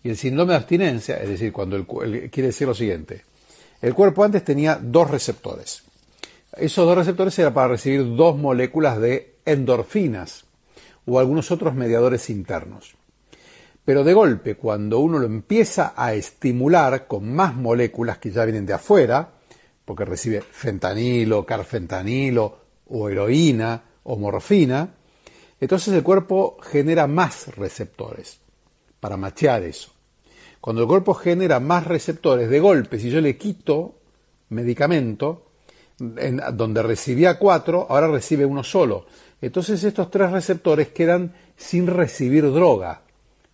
Y 0.03 0.09
el 0.09 0.17
síndrome 0.17 0.53
de 0.53 0.57
abstinencia, 0.57 1.17
es 1.17 1.29
decir, 1.29 1.51
cuando 1.51 1.75
el, 1.75 1.85
quiere 1.85 2.47
decir 2.47 2.67
lo 2.67 2.73
siguiente, 2.73 3.23
el 3.81 3.93
cuerpo 3.93 4.23
antes 4.23 4.43
tenía 4.43 4.79
dos 4.81 5.11
receptores. 5.11 5.83
Esos 6.57 6.85
dos 6.85 6.97
receptores 6.97 7.37
eran 7.39 7.53
para 7.53 7.69
recibir 7.69 8.15
dos 8.15 8.37
moléculas 8.37 8.99
de 8.99 9.35
endorfinas 9.45 10.45
o 11.05 11.19
algunos 11.19 11.51
otros 11.51 11.75
mediadores 11.75 12.29
internos. 12.29 12.95
Pero 13.83 14.03
de 14.03 14.13
golpe, 14.13 14.55
cuando 14.55 14.99
uno 14.99 15.19
lo 15.19 15.25
empieza 15.25 15.93
a 15.95 16.13
estimular 16.13 17.07
con 17.07 17.31
más 17.33 17.55
moléculas 17.55 18.17
que 18.17 18.31
ya 18.31 18.45
vienen 18.45 18.65
de 18.65 18.73
afuera, 18.73 19.29
porque 19.83 20.05
recibe 20.05 20.41
fentanilo, 20.41 21.45
carfentanilo 21.45 22.57
o 22.87 23.09
heroína 23.09 23.83
o 24.03 24.17
morfina, 24.17 24.89
entonces 25.59 25.93
el 25.93 26.03
cuerpo 26.03 26.57
genera 26.61 27.05
más 27.05 27.55
receptores 27.55 28.39
para 28.99 29.17
machear 29.17 29.63
eso. 29.63 29.91
Cuando 30.59 30.81
el 30.81 30.87
cuerpo 30.87 31.13
genera 31.13 31.59
más 31.59 31.85
receptores, 31.85 32.49
de 32.49 32.59
golpe, 32.59 32.99
si 32.99 33.11
yo 33.11 33.21
le 33.21 33.37
quito 33.37 33.99
medicamento, 34.49 35.45
donde 35.97 36.83
recibía 36.83 37.39
cuatro, 37.39 37.87
ahora 37.89 38.07
recibe 38.07 38.45
uno 38.45 38.63
solo. 38.63 39.05
Entonces 39.41 39.83
estos 39.83 40.09
tres 40.11 40.31
receptores 40.31 40.89
quedan 40.89 41.33
sin 41.55 41.87
recibir 41.87 42.51
droga 42.51 43.01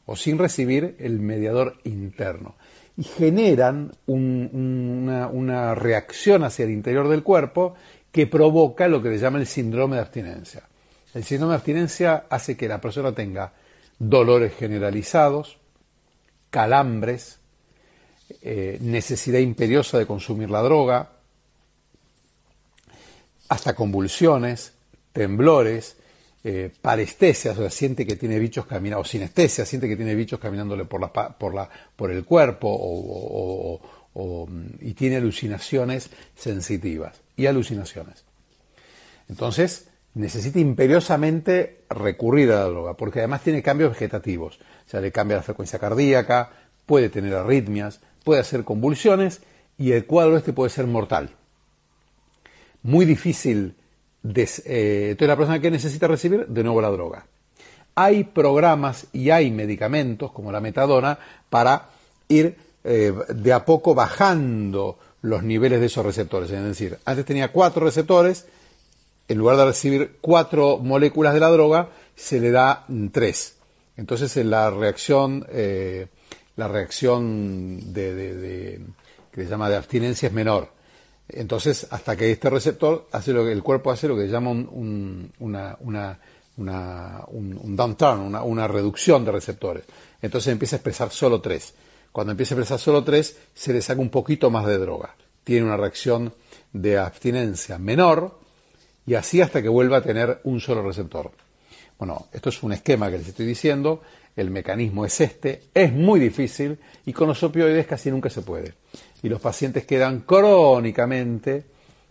o 0.05 0.15
sin 0.15 0.37
recibir 0.37 0.95
el 0.99 1.19
mediador 1.19 1.77
interno 1.83 2.55
y 2.97 3.03
generan 3.03 3.91
una, 4.05 5.27
una, 5.27 5.75
reacción 5.75 6.43
hacia 6.43 6.65
el 6.65 6.71
interior 6.71 7.07
del 7.07 7.23
cuerpo 7.23 7.75
que 8.11 8.27
provoca 8.27 8.87
lo 8.87 9.01
que 9.01 9.09
se 9.09 9.19
llama 9.19 9.39
el 9.39 9.47
síndrome 9.47 9.95
de 9.95 10.01
abstinencia. 10.01 10.63
El 11.13 11.23
síndrome 11.23 11.51
de 11.51 11.57
abstinencia 11.57 12.25
hace 12.29 12.57
que 12.57 12.67
la 12.67 12.81
persona 12.81 13.13
tenga 13.13 13.53
dolores 13.97 14.53
generalizados, 14.55 15.57
calambres, 16.49 17.39
eh, 18.41 18.77
necesidad 18.81 19.39
imperiosa 19.39 19.97
de 19.97 20.05
consumir 20.05 20.49
la 20.49 20.61
droga, 20.61 21.09
hasta 23.51 23.75
convulsiones, 23.75 24.71
temblores, 25.11 25.97
eh, 26.41 26.71
o 26.81 27.35
sea, 27.35 27.69
siente 27.69 28.07
que 28.07 28.15
tiene 28.15 28.39
bichos 28.39 28.65
caminando, 28.65 29.01
o 29.01 29.03
sinestesia, 29.03 29.65
siente 29.65 29.89
que 29.89 29.97
tiene 29.97 30.15
bichos 30.15 30.39
caminándole 30.39 30.85
por, 30.85 31.01
la, 31.01 31.11
por, 31.11 31.53
la, 31.53 31.69
por 31.97 32.11
el 32.11 32.23
cuerpo 32.23 32.69
o, 32.71 34.47
y 34.79 34.93
tiene 34.93 35.17
alucinaciones 35.17 36.11
sensitivas 36.33 37.19
y 37.35 37.47
alucinaciones. 37.47 38.23
Entonces, 39.27 39.89
necesita 40.13 40.59
imperiosamente 40.59 41.83
recurrir 41.89 42.53
a 42.53 42.59
la 42.59 42.65
droga, 42.69 42.93
porque 42.95 43.19
además 43.19 43.43
tiene 43.43 43.61
cambios 43.61 43.91
vegetativos, 43.91 44.59
o 44.87 44.89
sea, 44.89 45.01
le 45.01 45.11
cambia 45.11 45.35
la 45.35 45.43
frecuencia 45.43 45.77
cardíaca, 45.77 46.51
puede 46.85 47.09
tener 47.09 47.33
arritmias, 47.33 47.99
puede 48.23 48.39
hacer 48.39 48.63
convulsiones 48.63 49.41
y 49.77 49.91
el 49.91 50.05
cuadro 50.05 50.37
este 50.37 50.53
puede 50.53 50.69
ser 50.69 50.87
mortal. 50.87 51.35
Muy 52.83 53.05
difícil 53.05 53.75
eh, 54.23 55.07
entonces 55.11 55.27
la 55.27 55.37
persona 55.37 55.59
que 55.59 55.71
necesita 55.71 56.07
recibir 56.07 56.47
de 56.47 56.63
nuevo 56.63 56.81
la 56.81 56.89
droga. 56.89 57.25
Hay 57.95 58.23
programas 58.23 59.07
y 59.11 59.29
hay 59.31 59.51
medicamentos 59.51 60.31
como 60.31 60.51
la 60.51 60.61
metadona 60.61 61.17
para 61.49 61.89
ir 62.27 62.55
eh, 62.83 63.13
de 63.29 63.53
a 63.53 63.65
poco 63.65 63.93
bajando 63.93 64.97
los 65.23 65.43
niveles 65.43 65.79
de 65.79 65.87
esos 65.87 66.05
receptores. 66.05 66.49
Es 66.51 66.63
decir, 66.63 66.97
antes 67.05 67.25
tenía 67.25 67.51
cuatro 67.51 67.85
receptores, 67.85 68.45
en 69.27 69.37
lugar 69.37 69.57
de 69.57 69.65
recibir 69.65 70.17
cuatro 70.21 70.77
moléculas 70.77 71.33
de 71.33 71.39
la 71.39 71.49
droga, 71.49 71.89
se 72.15 72.39
le 72.39 72.51
da 72.51 72.85
tres. 73.11 73.55
Entonces 73.97 74.35
la 74.45 74.69
reacción, 74.71 75.45
eh, 75.49 76.07
la 76.55 76.67
reacción 76.67 77.93
de, 77.93 78.81
que 79.31 79.43
se 79.43 79.49
llama 79.49 79.69
de 79.69 79.75
abstinencia 79.75 80.27
es 80.27 80.33
menor. 80.33 80.69
Entonces, 81.33 81.87
hasta 81.89 82.15
que 82.15 82.31
este 82.31 82.49
receptor 82.49 83.07
hace 83.11 83.31
lo 83.33 83.45
que 83.45 83.51
el 83.51 83.63
cuerpo 83.63 83.91
hace 83.91 84.07
lo 84.07 84.17
que 84.17 84.27
llama 84.27 84.51
un, 84.51 85.31
una, 85.39 85.77
una, 85.79 86.19
un, 86.57 87.75
downturn, 87.75 88.35
una, 88.35 88.67
reducción 88.67 89.23
de 89.23 89.31
receptores. 89.31 89.83
Entonces 90.21 90.51
empieza 90.51 90.75
a 90.75 90.77
expresar 90.77 91.11
solo 91.11 91.41
tres. 91.41 91.73
Cuando 92.11 92.31
empieza 92.31 92.53
a 92.53 92.57
expresar 92.57 92.79
solo 92.79 93.03
tres, 93.03 93.37
se 93.53 93.73
le 93.73 93.81
saca 93.81 94.01
un 94.01 94.09
poquito 94.09 94.49
más 94.49 94.65
de 94.65 94.77
droga. 94.77 95.15
Tiene 95.43 95.65
una 95.65 95.77
reacción 95.77 96.33
de 96.73 96.97
abstinencia 96.97 97.77
menor 97.77 98.39
y 99.05 99.15
así 99.15 99.41
hasta 99.41 99.61
que 99.61 99.69
vuelva 99.69 99.97
a 99.97 100.03
tener 100.03 100.41
un 100.43 100.59
solo 100.59 100.83
receptor. 100.83 101.31
Bueno, 101.97 102.27
esto 102.33 102.49
es 102.49 102.61
un 102.63 102.73
esquema 102.73 103.09
que 103.09 103.19
les 103.19 103.27
estoy 103.27 103.45
diciendo, 103.45 104.01
el 104.35 104.49
mecanismo 104.49 105.05
es 105.05 105.21
este, 105.21 105.63
es 105.73 105.91
muy 105.93 106.19
difícil 106.19 106.79
y 107.05 107.13
con 107.13 107.27
los 107.27 107.41
opioides 107.43 107.85
casi 107.85 108.09
nunca 108.11 108.29
se 108.29 108.41
puede 108.41 108.73
y 109.23 109.29
los 109.29 109.41
pacientes 109.41 109.85
quedan 109.85 110.21
crónicamente 110.21 111.65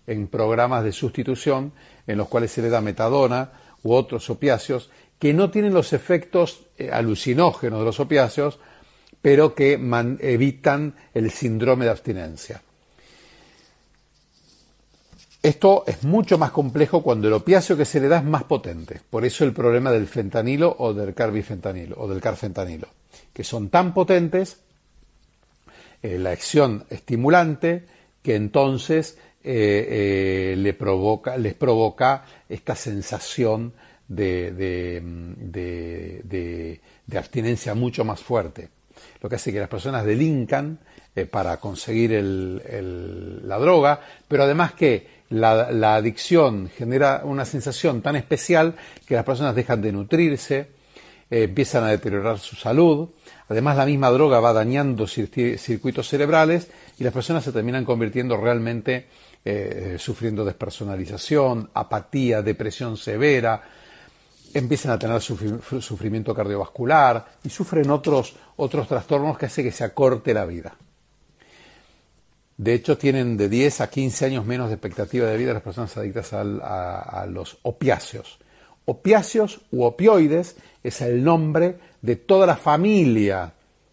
en 0.06 0.28
programas 0.28 0.84
de 0.84 0.92
sustitución 0.92 1.72
en 2.06 2.18
los 2.18 2.28
cuales 2.28 2.50
se 2.50 2.62
le 2.62 2.70
da 2.70 2.80
metadona 2.80 3.52
u 3.82 3.92
otros 3.92 4.28
opiáceos 4.30 4.90
que 5.18 5.34
no 5.34 5.50
tienen 5.50 5.74
los 5.74 5.92
efectos 5.92 6.66
eh, 6.78 6.90
alucinógenos 6.90 7.80
de 7.80 7.84
los 7.84 8.00
opiáceos, 8.00 8.58
pero 9.20 9.54
que 9.54 9.74
evitan 10.20 10.94
el 11.12 11.30
síndrome 11.30 11.84
de 11.84 11.90
abstinencia. 11.90 12.62
Esto 15.42 15.84
es 15.86 16.04
mucho 16.04 16.38
más 16.38 16.50
complejo 16.50 17.02
cuando 17.02 17.28
el 17.28 17.34
opiáceo 17.34 17.76
que 17.76 17.84
se 17.84 18.00
le 18.00 18.08
da 18.08 18.18
es 18.18 18.24
más 18.24 18.44
potente. 18.44 19.00
Por 19.08 19.24
eso 19.24 19.44
el 19.44 19.52
problema 19.52 19.90
del 19.90 20.06
fentanilo 20.06 20.74
o 20.78 20.92
del 20.92 21.14
carbifentanilo 21.14 21.96
o 21.98 22.08
del 22.08 22.20
carfentanilo, 22.20 22.88
que 23.32 23.44
son 23.44 23.68
tan 23.68 23.94
potentes 23.94 24.58
eh, 26.02 26.18
la 26.18 26.30
acción 26.30 26.86
estimulante 26.88 27.84
que 28.22 28.34
entonces 28.34 29.18
eh, 29.44 30.54
eh, 30.54 30.56
les 30.56 30.74
provoca 31.54 32.24
esta 32.48 32.74
sensación 32.74 33.74
de, 34.08 34.50
de, 35.46 36.80
abstinencia 37.18 37.74
mucho 37.74 38.04
más 38.04 38.20
fuerte. 38.20 38.70
Lo 39.20 39.28
que 39.28 39.36
hace 39.36 39.52
que 39.52 39.60
las 39.60 39.68
personas 39.68 40.06
delincan 40.06 40.78
para 41.30 41.58
conseguir 41.58 42.12
la 42.12 43.58
droga, 43.58 44.00
pero 44.26 44.44
además 44.44 44.72
que 44.72 45.06
la, 45.28 45.96
adicción 45.96 46.70
genera 46.74 47.22
una 47.24 47.44
sensación 47.44 48.00
tan 48.00 48.16
especial 48.16 48.74
que 49.06 49.16
las 49.16 49.24
personas 49.24 49.54
dejan 49.54 49.82
de 49.82 49.92
nutrirse, 49.92 50.68
empiezan 51.30 51.84
a 51.84 51.88
deteriorar 51.88 52.38
su 52.38 52.56
salud, 52.56 53.10
Además, 53.50 53.76
la 53.76 53.84
misma 53.84 54.10
droga 54.10 54.38
va 54.38 54.52
dañando 54.52 55.08
circuitos 55.08 56.08
cerebrales 56.08 56.68
y 57.00 57.02
las 57.02 57.12
personas 57.12 57.42
se 57.42 57.50
terminan 57.50 57.84
convirtiendo 57.84 58.36
realmente 58.36 59.08
eh, 59.44 59.96
sufriendo 59.98 60.44
despersonalización, 60.44 61.68
apatía, 61.74 62.42
depresión 62.42 62.96
severa, 62.96 63.60
empiezan 64.54 64.92
a 64.92 64.98
tener 65.00 65.20
sufrimiento 65.20 66.32
cardiovascular 66.32 67.26
y 67.42 67.48
sufren 67.50 67.90
otros, 67.90 68.36
otros 68.54 68.86
trastornos 68.86 69.36
que 69.36 69.46
hacen 69.46 69.64
que 69.64 69.72
se 69.72 69.82
acorte 69.82 70.32
la 70.32 70.44
vida. 70.44 70.76
De 72.56 72.74
hecho, 72.74 72.96
tienen 72.96 73.36
de 73.36 73.48
10 73.48 73.80
a 73.80 73.90
15 73.90 74.26
años 74.26 74.46
menos 74.46 74.68
de 74.68 74.74
expectativa 74.74 75.26
de 75.26 75.36
vida 75.36 75.54
las 75.54 75.62
personas 75.62 75.96
adictas 75.96 76.32
a 76.32 77.26
los 77.28 77.58
opiáceos. 77.62 78.38
Opiáceos 78.90 79.60
u 79.70 79.84
opioides 79.84 80.56
es 80.82 81.00
el 81.00 81.22
nombre 81.22 81.76
de 82.02 82.16
toda 82.16 82.44
la 82.44 82.56
familia 82.56 83.52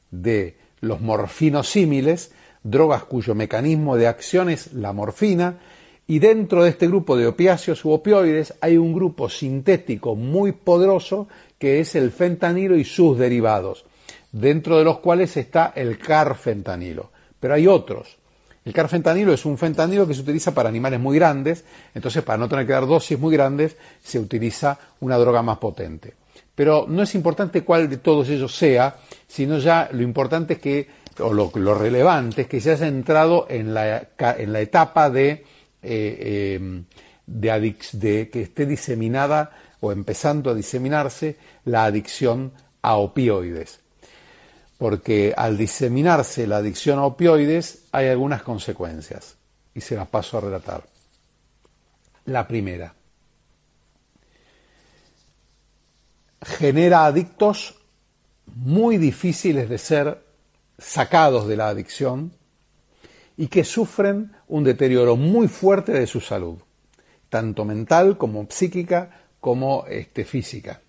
de 0.09 0.57
los 0.81 1.01
morfinosímiles, 1.01 2.31
drogas 2.63 3.03
cuyo 3.03 3.35
mecanismo 3.35 3.95
de 3.95 4.07
acción 4.07 4.49
es 4.49 4.73
la 4.73 4.93
morfina, 4.93 5.59
y 6.07 6.17
dentro 6.17 6.63
de 6.63 6.71
este 6.71 6.87
grupo 6.87 7.15
de 7.15 7.27
opiáceos 7.27 7.85
u 7.85 7.91
opioides 7.91 8.55
hay 8.59 8.77
un 8.77 8.91
grupo 8.91 9.29
sintético 9.29 10.15
muy 10.15 10.51
poderoso 10.51 11.27
que 11.59 11.79
es 11.79 11.93
el 11.93 12.09
fentanilo 12.09 12.75
y 12.75 12.83
sus 12.83 13.19
derivados, 13.19 13.85
dentro 14.31 14.79
de 14.79 14.83
los 14.83 14.97
cuales 14.97 15.37
está 15.37 15.73
el 15.75 15.99
carfentanilo. 15.99 17.11
Pero 17.39 17.53
hay 17.53 17.67
otros. 17.67 18.17
El 18.67 18.73
carfentanilo 18.73 19.31
es 19.31 19.45
un 19.45 19.57
fentanilo 19.57 20.05
que 20.05 20.13
se 20.13 20.19
utiliza 20.19 20.53
para 20.53 20.67
animales 20.67 20.99
muy 20.99 21.17
grandes, 21.17 21.63
entonces 21.95 22.21
para 22.21 22.37
no 22.37 22.49
tener 22.49 22.67
que 22.67 22.73
dar 22.73 22.85
dosis 22.85 23.17
muy 23.17 23.31
grandes 23.31 23.77
se 24.03 24.19
utiliza 24.19 24.77
una 24.99 25.15
droga 25.15 25.41
más 25.41 25.57
potente. 25.57 26.15
Pero 26.53 26.85
no 26.85 27.03
es 27.03 27.15
importante 27.15 27.63
cuál 27.63 27.89
de 27.89 27.95
todos 27.95 28.27
ellos 28.27 28.53
sea, 28.53 28.97
sino 29.25 29.57
ya 29.59 29.87
lo 29.93 30.01
importante 30.01 30.55
es 30.55 30.59
que, 30.59 30.89
o 31.19 31.31
lo, 31.31 31.75
relevante 31.75 32.41
es 32.41 32.47
que 32.49 32.59
se 32.59 32.71
haya 32.71 32.87
entrado 32.87 33.47
en 33.49 33.73
la, 33.73 34.09
en 34.19 34.51
la 34.51 34.59
etapa 34.59 35.09
de, 35.09 35.45
eh, 35.81 36.57
em, 36.59 36.83
de, 37.25 38.29
que 38.29 38.41
esté 38.41 38.65
diseminada 38.65 39.49
o 39.79 39.93
empezando 39.93 40.51
a 40.51 40.53
diseminarse 40.53 41.37
la 41.63 41.85
adicción 41.85 42.51
a 42.81 42.97
opioides. 42.97 43.79
Porque 44.77 45.33
al 45.35 45.57
diseminarse 45.57 46.45
la 46.45 46.57
adicción 46.57 46.99
a 46.99 47.05
opioides 47.05 47.85
hay 47.91 48.07
algunas 48.07 48.43
consecuencias 48.43 49.37
y 49.73 49.81
se 49.81 49.95
las 49.95 50.07
paso 50.07 50.37
a 50.37 50.41
relatar. 50.41 50.83
La 52.25 52.47
primera, 52.47 52.93
genera 56.41 57.05
adictos 57.05 57.75
muy 58.55 58.97
difíciles 58.97 59.69
de 59.69 59.77
ser 59.77 60.23
sacados 60.77 61.47
de 61.47 61.57
la 61.57 61.69
adicción 61.69 62.33
y 63.35 63.47
que 63.47 63.63
sufren 63.63 64.35
un 64.47 64.63
deterioro 64.63 65.15
muy 65.15 65.47
fuerte 65.47 65.91
de 65.91 66.07
su 66.07 66.21
salud, 66.21 66.57
tanto 67.29 67.65
mental 67.65 68.17
como 68.17 68.47
psíquica 68.49 69.25
como 69.39 69.85
este, 69.87 70.25
física. 70.25 70.81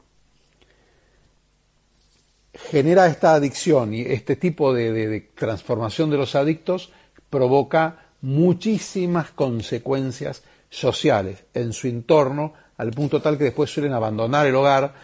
Genera 2.71 3.07
esta 3.07 3.35
adicción 3.35 3.95
y 3.95 4.03
este 4.03 4.37
tipo 4.37 4.75
de 4.75 5.31
transformación 5.35 6.11
de 6.11 6.17
los 6.17 6.35
adictos 6.35 6.91
provoca 7.31 8.09
muchísimas 8.21 9.31
consecuencias 9.31 10.43
sociales 10.71 11.45
en 11.55 11.73
su 11.73 11.89
entorno, 11.89 12.53
al 12.77 12.91
punto 12.91 13.21
tal 13.21 13.39
que 13.39 13.45
después 13.45 13.71
suelen 13.71 13.93
abandonar 13.93 14.47
el 14.47 14.55
hogar, 14.55 14.95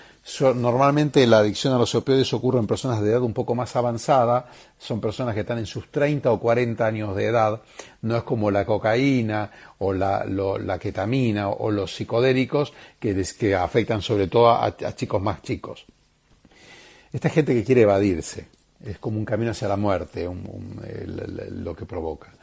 normalmente 0.54 1.26
la 1.26 1.38
adicción 1.38 1.75
a 1.75 1.78
los 1.78 1.94
opioides 1.94 2.32
ocurre 2.32 2.58
en 2.58 2.66
personas 2.66 3.00
de 3.00 3.11
edad 3.11 3.23
un 3.23 3.34
poco 3.34 3.54
más 3.54 3.75
avanzada, 3.76 4.46
son 4.78 5.00
personas 5.00 5.34
que 5.34 5.40
están 5.40 5.58
en 5.58 5.66
sus 5.66 5.90
30 5.90 6.30
o 6.30 6.40
40 6.40 6.87
años 6.87 7.16
de 7.16 7.26
edad, 7.26 7.61
no 8.02 8.16
es 8.16 8.23
como 8.23 8.50
la 8.50 8.64
cocaína 8.64 9.50
o 9.78 9.92
la, 9.92 10.78
ketamina 10.80 11.49
o, 11.49 11.70
los 11.70 11.94
psicodélicos 11.94 12.73
que, 12.99 13.25
que 13.38 13.54
afectan 13.54 14.02
sobre 14.02 14.28
todo 14.28 14.50
a, 14.50 14.75
chicos 14.94 15.20
más 15.20 15.42
chicos. 15.42 15.84
Esta 17.14 17.30
gente 17.30 17.54
que 17.54 17.62
quiere 17.62 17.83
evadirse, 17.83 18.49
es 18.85 18.99
como 18.99 19.18
un 19.18 19.25
camino 19.25 19.52
hacia 19.52 19.68
la 19.68 19.76
muerte 19.76 20.28
lo 20.28 21.76
que 21.76 21.87
provoca. 21.87 22.35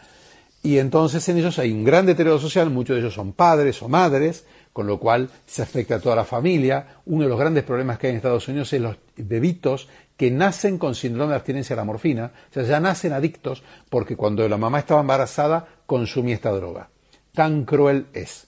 Y 0.64 0.78
entonces 0.78 1.28
en 1.28 1.40
ellos 1.40 1.60
hay 1.60 1.74
un 1.74 1.84
gran 1.84 2.06
deterioro 2.06 2.40
social, 2.40 2.70
muchos 2.70 2.96
de 2.96 3.02
ellos 3.02 3.14
son 3.14 3.34
padres 3.34 3.82
o 3.82 3.90
madres, 3.90 4.46
con 4.72 4.88
lo 4.88 4.98
cual 4.98 5.30
se 5.46 5.62
afecta 5.62 5.96
a 5.96 6.00
toda 6.00 6.16
la 6.16 6.24
familia. 6.24 7.02
Uno 7.06 7.24
de 7.24 7.30
los 7.30 7.38
grandes 7.38 7.66
problemas 7.66 8.00
que 8.00 8.08
hay 8.08 8.12
en 8.12 8.18
Estados 8.18 8.48
Unidos 8.48 8.72
es 8.72 8.80
los 8.80 8.96
bebitos 9.18 9.90
que 10.16 10.32
nacen 10.32 10.78
con 10.78 10.96
síndrome 10.96 11.32
de 11.32 11.36
abstinencia 11.36 11.74
a 11.74 11.78
la 11.78 11.84
morfina, 11.84 12.32
o 12.50 12.54
sea, 12.54 12.64
ya 12.64 12.80
nacen 12.80 13.12
adictos 13.12 13.64
porque 13.90 14.16
cuando 14.16 14.48
la 14.48 14.58
mamá 14.58 14.80
estaba 14.80 15.02
embarazada 15.02 15.68
consumía 15.86 16.36
esta 16.36 16.52
droga. 16.52 16.88
Tan 17.34 17.66
cruel 17.66 18.06
es. 18.14 18.48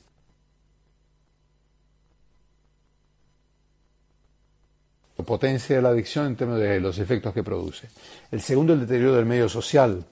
Potencia 5.23 5.75
de 5.75 5.81
la 5.81 5.89
adicción 5.89 6.27
en 6.27 6.35
términos 6.35 6.61
de 6.61 6.79
los 6.79 6.99
efectos 6.99 7.33
que 7.33 7.43
produce. 7.43 7.87
El 8.31 8.41
segundo, 8.41 8.73
el 8.73 8.81
deterioro 8.81 9.15
del 9.15 9.25
medio 9.25 9.49
social. 9.49 10.05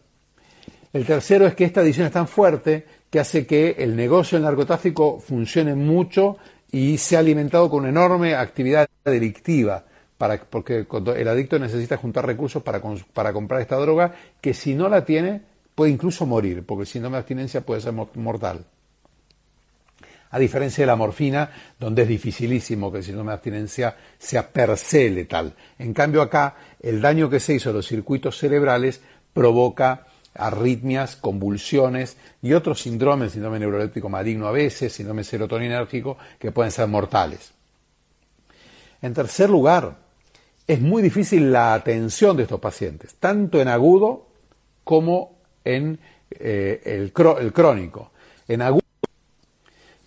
El 0.94 1.06
tercero 1.06 1.48
es 1.48 1.56
que 1.56 1.63
esta 1.63 1.82
adicción 1.82 2.08
es 2.08 2.13
tan 2.13 2.27
fuerte 2.27 2.86
que 3.10 3.20
hace 3.20 3.46
que 3.46 3.75
el 3.77 3.96
negocio 3.96 4.38
del 4.38 4.46
narcotráfico 4.46 5.20
funcione 5.20 5.75
mucho 5.75 6.38
y 6.72 6.98
se 6.98 7.15
ha 7.15 7.20
alimentado 7.20 7.70
con 7.70 7.82
una 7.82 7.89
enorme 7.89 8.36
actividad 8.36 8.88
delictiva, 9.03 9.84
para, 10.18 10.41
porque 10.41 10.86
el 11.15 11.27
adicto 11.27 11.60
necesita 11.60 11.98
juntar 11.98 12.25
recursos 12.25 12.63
para, 12.63 12.82
para 13.13 13.34
comprar 13.34 13.62
esta 13.62 13.75
droga, 13.77 14.15
que 14.39 14.53
si 14.53 14.74
no 14.74 14.88
la 14.88 15.03
tiene 15.03 15.41
puede 15.75 15.91
incluso 15.91 16.25
morir, 16.25 16.63
porque 16.65 16.82
el 16.82 16.88
síndrome 16.88 17.15
de 17.15 17.20
abstinencia 17.20 17.62
puede 17.62 17.82
ser 17.82 17.94
mortal. 17.94 18.65
A 20.32 20.40
diferencia 20.40 20.84
de 20.84 20.88
la 20.88 20.96
morfina, 20.96 21.52
donde 21.80 22.04
es 22.04 22.08
dificilísimo 22.08 22.92
que 22.92 23.00
el 23.00 23.04
síndrome 23.04 23.32
de 23.32 23.36
abstinencia 23.36 23.96
sea 24.18 24.48
per 24.48 24.78
se 24.78 25.10
letal. 25.10 25.54
En 25.78 25.94
cambio 25.94 26.22
acá, 26.22 26.56
el 26.80 27.02
daño 27.02 27.30
que 27.30 27.40
se 27.40 27.54
hizo 27.54 27.70
a 27.70 27.74
los 27.74 27.88
circuitos 27.88 28.38
cerebrales 28.38 29.02
provoca 29.34 30.08
arritmias, 30.34 31.16
convulsiones 31.16 32.18
y 32.42 32.54
otros 32.54 32.82
síndromes, 32.82 33.34
síndrome 33.34 33.60
neuroléptico 33.60 34.10
maligno 34.10 34.48
a 34.48 34.52
veces, 34.52 34.94
síndrome 34.94 35.24
serotoninérgico, 35.24 36.18
que 36.40 36.52
pueden 36.52 36.72
ser 36.72 36.88
mortales. 36.88 37.52
En 39.02 39.14
tercer 39.14 39.50
lugar, 39.50 39.98
es 40.68 40.80
muy 40.80 41.02
difícil 41.02 41.52
la 41.52 41.74
atención 41.74 42.38
de 42.38 42.44
estos 42.44 42.60
pacientes, 42.60 43.16
tanto 43.16 43.60
en 43.60 43.68
agudo 43.68 44.28
como 44.84 45.38
en 45.66 46.00
eh, 46.30 46.82
el, 46.86 47.12
el, 47.40 47.54
crónico. 47.54 48.12
En 48.48 48.62
agudo, 48.62 48.82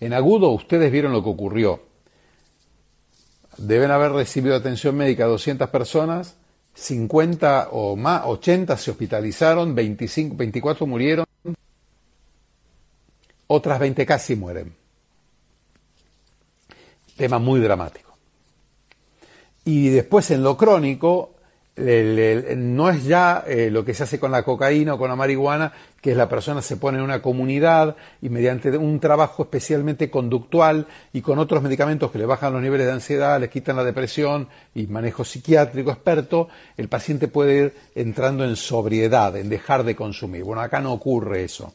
en 0.05 0.13
agudo 0.13 0.49
ustedes 0.51 0.91
vieron 0.91 1.11
lo 1.11 1.23
que 1.23 1.29
ocurrió. 1.29 1.83
Deben 3.57 3.91
haber 3.91 4.11
recibido 4.11 4.55
atención 4.55 4.95
médica 4.95 5.25
200 5.25 5.69
personas, 5.69 6.35
50 6.73 7.69
o 7.71 7.95
más, 7.95 8.23
80 8.25 8.77
se 8.77 8.91
hospitalizaron, 8.91 9.73
25, 9.73 10.35
24 10.35 10.85
murieron, 10.87 11.25
otras 13.47 13.79
20 13.79 14.05
casi 14.05 14.35
mueren. 14.35 14.75
Tema 17.15 17.39
muy 17.39 17.61
dramático. 17.61 18.17
Y 19.63 19.89
después 19.89 20.29
en 20.31 20.43
lo 20.43 20.57
crónico, 20.57 21.34
no 21.77 22.89
es 22.89 23.03
ya 23.03 23.43
eh, 23.47 23.69
lo 23.69 23.83
que 23.83 23.93
se 23.93 24.03
hace 24.03 24.19
con 24.19 24.31
la 24.31 24.43
cocaína 24.43 24.93
o 24.93 24.97
con 24.97 25.09
la 25.09 25.15
marihuana, 25.15 25.73
que 26.01 26.11
es 26.11 26.17
la 26.17 26.29
persona 26.29 26.61
se 26.61 26.77
pone 26.77 26.99
en 26.99 27.03
una 27.03 27.21
comunidad 27.21 27.97
y 28.21 28.29
mediante 28.29 28.77
un 28.77 28.99
trabajo 28.99 29.43
especialmente 29.43 30.09
conductual 30.09 30.87
y 31.11 31.21
con 31.21 31.37
otros 31.37 31.61
medicamentos 31.61 32.11
que 32.11 32.17
le 32.17 32.25
bajan 32.25 32.53
los 32.53 32.61
niveles 32.61 32.87
de 32.87 32.93
ansiedad, 32.93 33.39
le 33.41 33.49
quitan 33.49 33.75
la 33.75 33.83
depresión 33.83 34.47
y 34.73 34.87
manejo 34.87 35.25
psiquiátrico 35.25 35.91
experto, 35.91 36.47
el 36.77 36.87
paciente 36.87 37.27
puede 37.27 37.57
ir 37.57 37.73
entrando 37.95 38.45
en 38.45 38.55
sobriedad, 38.55 39.35
en 39.35 39.49
dejar 39.49 39.83
de 39.83 39.95
consumir. 39.95 40.43
Bueno, 40.43 40.61
acá 40.61 40.79
no 40.79 40.93
ocurre 40.93 41.43
eso. 41.43 41.73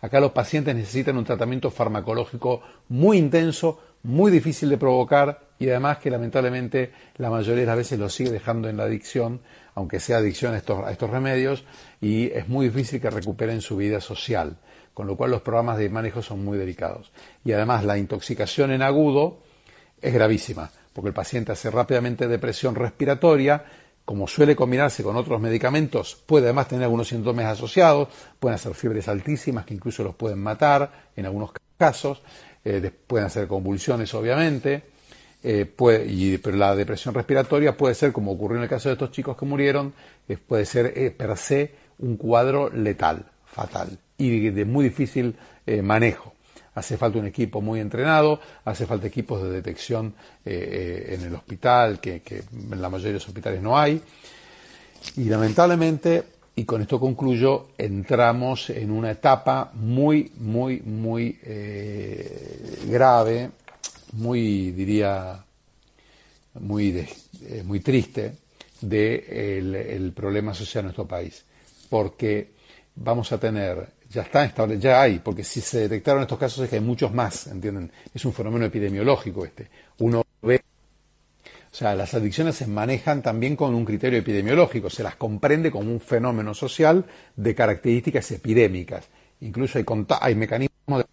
Acá 0.00 0.20
los 0.20 0.32
pacientes 0.32 0.74
necesitan 0.74 1.16
un 1.16 1.24
tratamiento 1.24 1.70
farmacológico 1.70 2.62
muy 2.88 3.18
intenso, 3.18 3.80
muy 4.02 4.30
difícil 4.30 4.68
de 4.68 4.78
provocar 4.78 5.50
y 5.58 5.68
además 5.68 5.98
que 5.98 6.10
lamentablemente 6.10 6.92
la 7.16 7.30
mayoría 7.30 7.60
de 7.60 7.66
las 7.66 7.76
veces 7.76 7.98
lo 7.98 8.08
sigue 8.08 8.30
dejando 8.30 8.68
en 8.68 8.78
la 8.78 8.84
adicción, 8.84 9.40
aunque 9.74 10.00
sea 10.00 10.16
adicción 10.16 10.54
a 10.54 10.56
estos, 10.56 10.84
a 10.84 10.90
estos 10.90 11.10
remedios, 11.10 11.64
y 12.00 12.30
es 12.32 12.48
muy 12.48 12.68
difícil 12.68 13.00
que 13.00 13.10
recuperen 13.10 13.60
su 13.60 13.76
vida 13.76 14.00
social, 14.00 14.56
con 14.94 15.06
lo 15.06 15.16
cual 15.16 15.30
los 15.30 15.42
programas 15.42 15.76
de 15.76 15.90
manejo 15.90 16.22
son 16.22 16.42
muy 16.44 16.56
delicados. 16.56 17.12
Y 17.44 17.52
además 17.52 17.84
la 17.84 17.98
intoxicación 17.98 18.70
en 18.70 18.80
agudo 18.80 19.42
es 20.00 20.14
gravísima, 20.14 20.70
porque 20.94 21.08
el 21.08 21.14
paciente 21.14 21.52
hace 21.52 21.70
rápidamente 21.70 22.26
depresión 22.26 22.74
respiratoria, 22.74 23.64
como 24.10 24.26
suele 24.26 24.56
combinarse 24.56 25.04
con 25.04 25.14
otros 25.14 25.40
medicamentos, 25.40 26.20
puede 26.26 26.46
además 26.46 26.66
tener 26.66 26.82
algunos 26.82 27.06
síntomas 27.06 27.44
asociados, 27.44 28.08
pueden 28.40 28.56
hacer 28.56 28.74
fiebres 28.74 29.06
altísimas 29.06 29.64
que 29.64 29.72
incluso 29.72 30.02
los 30.02 30.16
pueden 30.16 30.40
matar 30.40 31.10
en 31.14 31.26
algunos 31.26 31.52
casos, 31.78 32.20
eh, 32.64 32.90
pueden 33.06 33.28
hacer 33.28 33.46
convulsiones 33.46 34.12
obviamente, 34.14 34.82
eh, 35.44 35.64
puede, 35.64 36.40
pero 36.40 36.56
la 36.56 36.74
depresión 36.74 37.14
respiratoria 37.14 37.76
puede 37.76 37.94
ser, 37.94 38.10
como 38.10 38.32
ocurrió 38.32 38.56
en 38.56 38.64
el 38.64 38.68
caso 38.68 38.88
de 38.88 38.94
estos 38.94 39.12
chicos 39.12 39.36
que 39.36 39.46
murieron, 39.46 39.94
puede 40.44 40.66
ser 40.66 40.92
eh, 40.96 41.12
per 41.12 41.36
se 41.36 41.72
un 42.00 42.16
cuadro 42.16 42.68
letal, 42.68 43.26
fatal 43.46 43.96
y 44.18 44.50
de, 44.50 44.64
muy 44.64 44.86
difícil 44.86 45.36
manejo. 45.84 46.34
Hace 46.80 46.96
falta 46.96 47.18
un 47.18 47.26
equipo 47.26 47.60
muy 47.60 47.80
entrenado, 47.80 48.40
hace 48.64 48.86
falta 48.86 49.06
equipos 49.06 49.42
de 49.42 49.50
detección 49.50 50.14
en 50.44 51.22
el 51.22 51.34
hospital, 51.34 52.00
que, 52.00 52.22
en 52.26 52.80
la 52.80 52.88
mayoría 52.88 53.08
de 53.08 53.14
los 53.14 53.28
hospitales 53.28 53.62
no 53.62 53.78
hay. 53.78 54.00
Y 55.16 55.24
lamentablemente, 55.24 56.24
y 56.56 56.64
con 56.64 56.82
esto 56.82 56.98
concluyo, 56.98 57.68
entramos 57.78 58.70
en 58.70 58.90
una 58.90 59.10
etapa 59.10 59.70
muy, 59.74 60.32
muy, 60.38 60.80
muy 60.80 61.38
grave 62.86 63.50
muy, 64.12 64.72
diría, 64.72 65.44
muy, 66.54 67.06
eh, 67.46 67.62
muy 67.64 67.80
triste 67.80 68.36
del 68.80 69.72
de 69.72 69.96
el 69.96 70.12
problema 70.12 70.54
social 70.54 70.82
en 70.82 70.86
nuestro 70.86 71.06
país, 71.06 71.44
porque 71.88 72.52
vamos 72.96 73.30
a 73.32 73.38
tener, 73.38 73.88
ya 74.10 74.22
está 74.22 74.66
ya 74.74 75.02
hay, 75.02 75.20
porque 75.20 75.44
si 75.44 75.60
se 75.60 75.80
detectaron 75.80 76.22
estos 76.22 76.38
casos 76.38 76.64
es 76.64 76.70
que 76.70 76.76
hay 76.76 76.82
muchos 76.82 77.14
más, 77.14 77.46
¿entienden? 77.46 77.92
Es 78.12 78.24
un 78.24 78.32
fenómeno 78.32 78.64
epidemiológico 78.64 79.44
este. 79.44 79.68
Uno 79.98 80.24
ve, 80.42 80.60
o 81.72 81.74
sea, 81.74 81.94
las 81.94 82.12
adicciones 82.14 82.56
se 82.56 82.66
manejan 82.66 83.22
también 83.22 83.54
con 83.54 83.72
un 83.72 83.84
criterio 83.84 84.18
epidemiológico, 84.18 84.90
se 84.90 85.04
las 85.04 85.14
comprende 85.14 85.70
como 85.70 85.92
un 85.92 86.00
fenómeno 86.00 86.54
social 86.54 87.04
de 87.36 87.54
características 87.54 88.32
epidémicas. 88.32 89.08
Incluso 89.40 89.78
hay, 89.78 89.84
hay 90.20 90.34
mecanismos 90.34 90.98
de... 90.98 91.04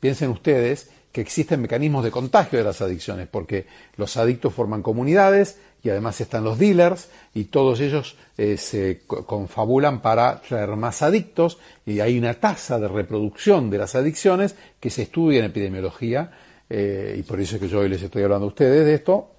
Piensen 0.00 0.30
ustedes 0.30 0.90
que 1.16 1.22
existen 1.22 1.62
mecanismos 1.62 2.04
de 2.04 2.10
contagio 2.10 2.58
de 2.58 2.64
las 2.66 2.82
adicciones, 2.82 3.26
porque 3.26 3.64
los 3.96 4.18
adictos 4.18 4.52
forman 4.52 4.82
comunidades 4.82 5.56
y 5.82 5.88
además 5.88 6.20
están 6.20 6.44
los 6.44 6.58
dealers 6.58 7.08
y 7.32 7.44
todos 7.44 7.80
ellos 7.80 8.16
eh, 8.36 8.58
se 8.58 9.00
confabulan 9.06 10.02
para 10.02 10.42
traer 10.42 10.76
más 10.76 11.00
adictos 11.00 11.56
y 11.86 12.00
hay 12.00 12.18
una 12.18 12.34
tasa 12.34 12.78
de 12.78 12.88
reproducción 12.88 13.70
de 13.70 13.78
las 13.78 13.94
adicciones 13.94 14.56
que 14.78 14.90
se 14.90 15.04
estudia 15.04 15.38
en 15.38 15.46
epidemiología 15.46 16.32
eh, 16.68 17.16
y 17.18 17.22
por 17.22 17.40
eso 17.40 17.56
es 17.56 17.62
que 17.62 17.68
yo 17.68 17.78
hoy 17.78 17.88
les 17.88 18.02
estoy 18.02 18.22
hablando 18.22 18.44
a 18.44 18.48
ustedes 18.48 18.84
de 18.84 18.92
esto 18.92 19.30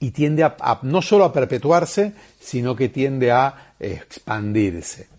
y 0.00 0.10
tiende 0.10 0.44
a 0.44 0.80
no 0.82 1.00
solo 1.00 1.24
a 1.24 1.32
perpetuarse, 1.32 2.12
sino 2.38 2.76
que 2.76 2.90
tiende 2.90 3.32
a 3.32 3.72
expandirse. 3.80 5.15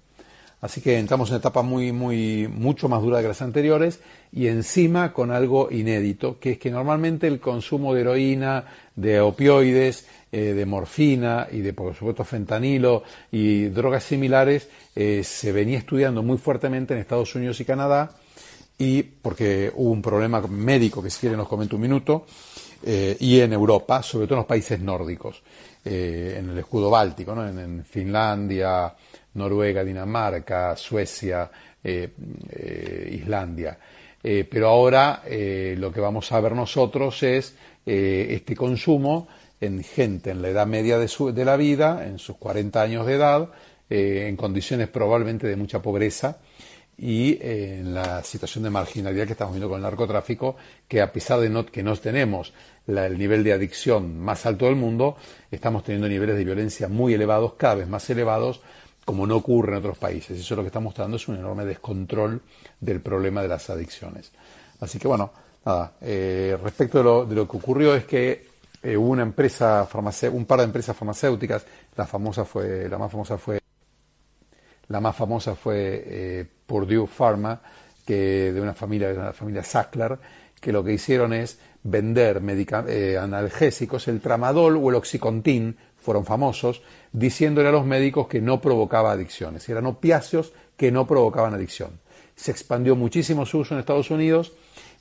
Así 0.60 0.82
que 0.82 0.98
entramos 0.98 1.30
en 1.30 1.36
una 1.36 1.40
etapa 1.40 1.62
muy, 1.62 1.92
muy, 1.92 2.48
mucho 2.48 2.90
más 2.90 3.04
dura 3.04 3.22
que 3.22 3.28
las 3.28 3.44
anteriores 3.44 4.00
y 4.32 4.48
encima 4.48 5.14
con 5.14 5.32
algo 5.32 5.70
inédito, 5.72 6.40
que 6.40 6.54
es 6.54 6.58
que 6.58 6.72
normalmente 6.72 7.28
el 7.28 7.40
consumo 7.40 7.94
de 7.94 8.02
heroína, 8.02 8.66
de 8.96 9.22
opioides, 9.22 10.08
eh, 10.32 10.54
de 10.54 10.66
morfina 10.66 11.48
y 11.52 11.60
de, 11.60 11.74
por 11.74 11.94
supuesto, 11.94 12.24
fentanilo 12.24 13.04
y 13.32 13.66
drogas 13.66 14.04
similares 14.04 14.68
eh, 14.96 15.24
se 15.24 15.52
venía 15.52 15.78
estudiando 15.78 16.24
muy 16.24 16.40
fuertemente 16.40 16.96
en 16.96 17.02
Estados 17.02 17.36
Unidos 17.36 17.60
y 17.60 17.66
Canadá 17.66 18.12
y 18.80 19.04
porque 19.04 19.72
hubo 19.76 19.92
un 19.92 20.02
problema 20.02 20.42
médico 20.42 21.04
que 21.04 21.12
si 21.12 21.20
quieren 21.20 21.38
nos 21.38 21.48
comento 21.48 21.76
un 21.76 21.84
minuto, 21.84 22.26
eh, 22.84 23.16
y 23.20 23.40
en 23.40 23.54
Europa, 23.54 24.04
sobre 24.04 24.28
todo 24.28 24.36
en 24.36 24.40
los 24.40 24.48
países 24.48 24.80
nórdicos, 24.80 25.42
en 25.84 26.50
el 26.50 26.58
escudo 26.58 26.90
báltico, 26.90 27.34
¿no? 27.34 27.48
en 27.48 27.86
Finlandia, 27.86 28.94
Noruega, 29.34 29.84
Dinamarca, 29.84 30.76
Suecia, 30.76 31.50
eh, 31.84 32.10
eh, 32.50 33.10
Islandia. 33.14 33.78
pero 34.22 34.68
ahora 34.68 35.22
lo 35.26 35.92
que 35.92 36.02
vamos 36.02 36.32
a 36.32 36.42
ver 36.42 36.52
nosotros 36.52 37.24
es 37.24 37.56
este 37.86 38.56
consumo 38.56 39.28
en 39.62 39.84
gente 39.84 40.32
en 40.32 40.42
la 40.42 40.50
edad 40.50 40.68
media 40.68 40.98
de, 40.98 41.08
su, 41.08 41.32
de 41.32 41.46
la 41.46 41.56
vida, 41.56 42.06
en 42.06 42.20
sus 42.20 42.36
40 42.36 42.82
años 42.82 43.06
de 43.06 43.14
edad, 43.14 43.50
en 43.90 44.36
condiciones 44.36 44.90
probablemente 44.90 45.48
de 45.48 45.56
mucha 45.56 45.82
pobreza, 45.82 46.40
y 46.98 47.38
en 47.42 47.94
la 47.94 48.24
situación 48.24 48.64
de 48.64 48.72
marginalidad 48.72 49.28
que 49.28 49.34
estamos 49.34 49.54
viendo 49.54 49.70
con 49.70 49.78
el 49.78 49.84
narcotráfico, 49.84 50.56
que 50.88 51.00
a 51.00 51.12
pesar 51.12 51.40
de 51.40 51.50
no, 51.50 51.66
que 51.66 51.84
no 51.84 51.96
tenemos 51.96 52.54
el 52.88 53.18
nivel 53.18 53.44
de 53.44 53.54
adicción 53.54 54.20
más 54.20 54.46
alto 54.46 54.66
del 54.66 54.76
mundo, 54.76 55.18
estamos 55.52 55.84
teniendo 55.84 56.10
niveles 56.10 56.38
de 56.38 56.44
violencia 56.44 56.88
muy 56.88 57.14
elevados, 57.14 57.54
cada 57.54 57.76
vez 57.76 57.88
más 57.88 58.10
elevados, 58.10 58.62
como 59.08 59.26
no 59.26 59.38
ocurre 59.38 59.72
en 59.72 59.78
otros 59.78 59.98
países. 59.98 60.38
Eso 60.38 60.54
lo 60.58 60.64
que 60.64 60.68
está 60.68 60.82
mostrando 60.82 61.16
es 61.16 61.26
un 61.30 61.38
enorme 61.38 61.64
descontrol 61.64 62.42
del 62.78 63.00
problema 63.00 63.42
de 63.42 63.48
las 63.48 63.70
adicciones. 63.70 64.34
Así 64.82 65.00
que 65.00 65.08
bueno, 65.08 65.32
nada, 65.66 65.94
eh, 66.02 66.60
respecto 66.62 66.98
de 66.98 67.04
lo, 67.06 67.26
de 67.26 67.34
lo, 67.34 67.48
que 67.48 67.56
ocurrió 67.56 67.96
es 67.96 68.04
que 68.04 68.50
eh, 68.84 68.98
hubo 68.98 69.08
una 69.08 69.22
empresa 69.22 69.88
un 70.34 70.44
par 70.44 70.60
de 70.60 70.66
empresas 70.66 70.98
farmacéuticas, 70.98 71.66
la 71.96 72.06
famosa 72.06 72.44
fue, 72.44 72.90
la 72.90 72.98
más 72.98 73.10
famosa 73.10 73.38
fue 73.38 73.62
la 74.90 75.00
más 75.00 75.16
famosa 75.16 75.56
fue 75.56 76.04
eh, 76.06 76.46
Purdue 76.66 77.08
Pharma, 77.08 77.62
que 78.06 78.52
de 78.52 78.60
una 78.60 78.74
familia, 78.74 79.08
de 79.08 79.20
una 79.20 79.32
familia 79.32 79.64
Sackler, 79.64 80.20
que 80.60 80.74
lo 80.74 80.84
que 80.84 80.92
hicieron 80.92 81.32
es 81.32 81.60
vender 81.82 82.42
analgésicos, 83.22 84.10
el 84.10 84.20
tramadol 84.20 84.76
o 84.76 84.90
el 84.90 84.96
oxicontin, 84.96 85.78
fueron 86.08 86.24
famosos, 86.24 86.82
diciéndole 87.12 87.68
a 87.68 87.74
los 87.74 87.86
médicos 87.86 88.30
que 88.30 88.40
no 88.40 88.62
provocaba 88.62 89.12
adicciones. 89.12 89.68
Eran 89.68 89.88
opiáceos 89.88 90.54
que 90.78 90.90
no 90.90 91.06
provocaban 91.06 91.54
adicción. 91.54 92.00
Se 92.34 92.50
expandió 92.50 92.96
muchísimo 92.96 93.46
su 93.46 93.58
uso 93.58 93.74
en 93.74 93.82
Estados 93.82 94.10
Unidos 94.10 94.54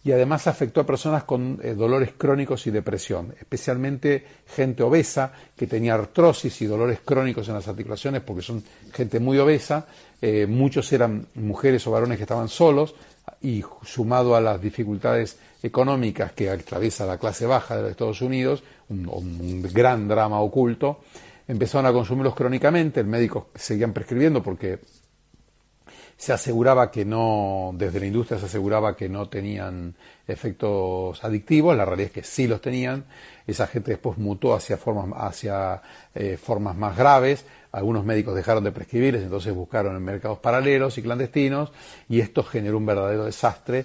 y 0.02 0.10
además 0.10 0.48
afectó 0.48 0.80
a 0.80 0.86
personas 0.86 1.22
con 1.22 1.60
eh, 1.62 1.74
dolores 1.74 2.10
crónicos 2.18 2.66
y 2.66 2.72
depresión, 2.72 3.36
especialmente 3.38 4.24
gente 4.48 4.82
obesa 4.82 5.32
que 5.56 5.68
tenía 5.68 5.94
artrosis 5.94 6.60
y 6.62 6.66
dolores 6.66 6.98
crónicos 7.04 7.46
en 7.46 7.54
las 7.54 7.68
articulaciones 7.68 8.22
porque 8.22 8.42
son 8.42 8.64
gente 8.92 9.20
muy 9.20 9.38
obesa, 9.38 9.86
eh, 10.20 10.46
muchos 10.48 10.92
eran 10.92 11.28
mujeres 11.36 11.86
o 11.86 11.92
varones 11.92 12.16
que 12.16 12.24
estaban 12.24 12.48
solos 12.48 12.96
y 13.40 13.64
sumado 13.84 14.34
a 14.34 14.40
las 14.40 14.60
dificultades 14.60 15.38
económicas 15.62 16.32
que 16.32 16.50
atraviesa 16.50 17.06
la 17.06 17.18
clase 17.18 17.46
baja 17.46 17.76
de 17.76 17.82
los 17.82 17.90
Estados 17.90 18.22
Unidos, 18.22 18.62
un, 18.88 19.62
gran 19.72 20.08
drama 20.08 20.40
oculto, 20.40 21.00
empezaron 21.46 21.86
a 21.86 21.92
consumirlos 21.92 22.34
crónicamente, 22.34 23.00
el 23.00 23.06
médico 23.06 23.48
seguían 23.54 23.92
prescribiendo 23.92 24.42
porque 24.42 24.80
se 26.16 26.32
aseguraba 26.32 26.90
que 26.90 27.04
no, 27.04 27.72
desde 27.74 28.00
la 28.00 28.06
industria 28.06 28.38
se 28.38 28.46
aseguraba 28.46 28.96
que 28.96 29.08
no 29.08 29.28
tenían 29.28 29.94
efectos 30.26 31.22
adictivos, 31.22 31.76
la 31.76 31.84
realidad 31.84 32.06
es 32.06 32.12
que 32.12 32.22
sí 32.22 32.46
los 32.46 32.60
tenían, 32.60 33.04
esa 33.46 33.66
gente 33.66 33.92
después 33.92 34.16
mutó 34.16 34.54
hacia 34.54 34.78
formas, 34.78 35.10
hacia, 35.14 35.82
eh, 36.14 36.38
formas 36.42 36.74
más 36.74 36.96
graves, 36.96 37.44
algunos 37.76 38.06
médicos 38.06 38.34
dejaron 38.34 38.64
de 38.64 38.72
prescribirles, 38.72 39.22
entonces 39.22 39.54
buscaron 39.54 39.94
en 39.94 40.02
mercados 40.02 40.38
paralelos 40.38 40.96
y 40.96 41.02
clandestinos, 41.02 41.72
y 42.08 42.20
esto 42.20 42.42
generó 42.42 42.78
un 42.78 42.86
verdadero 42.86 43.26
desastre 43.26 43.84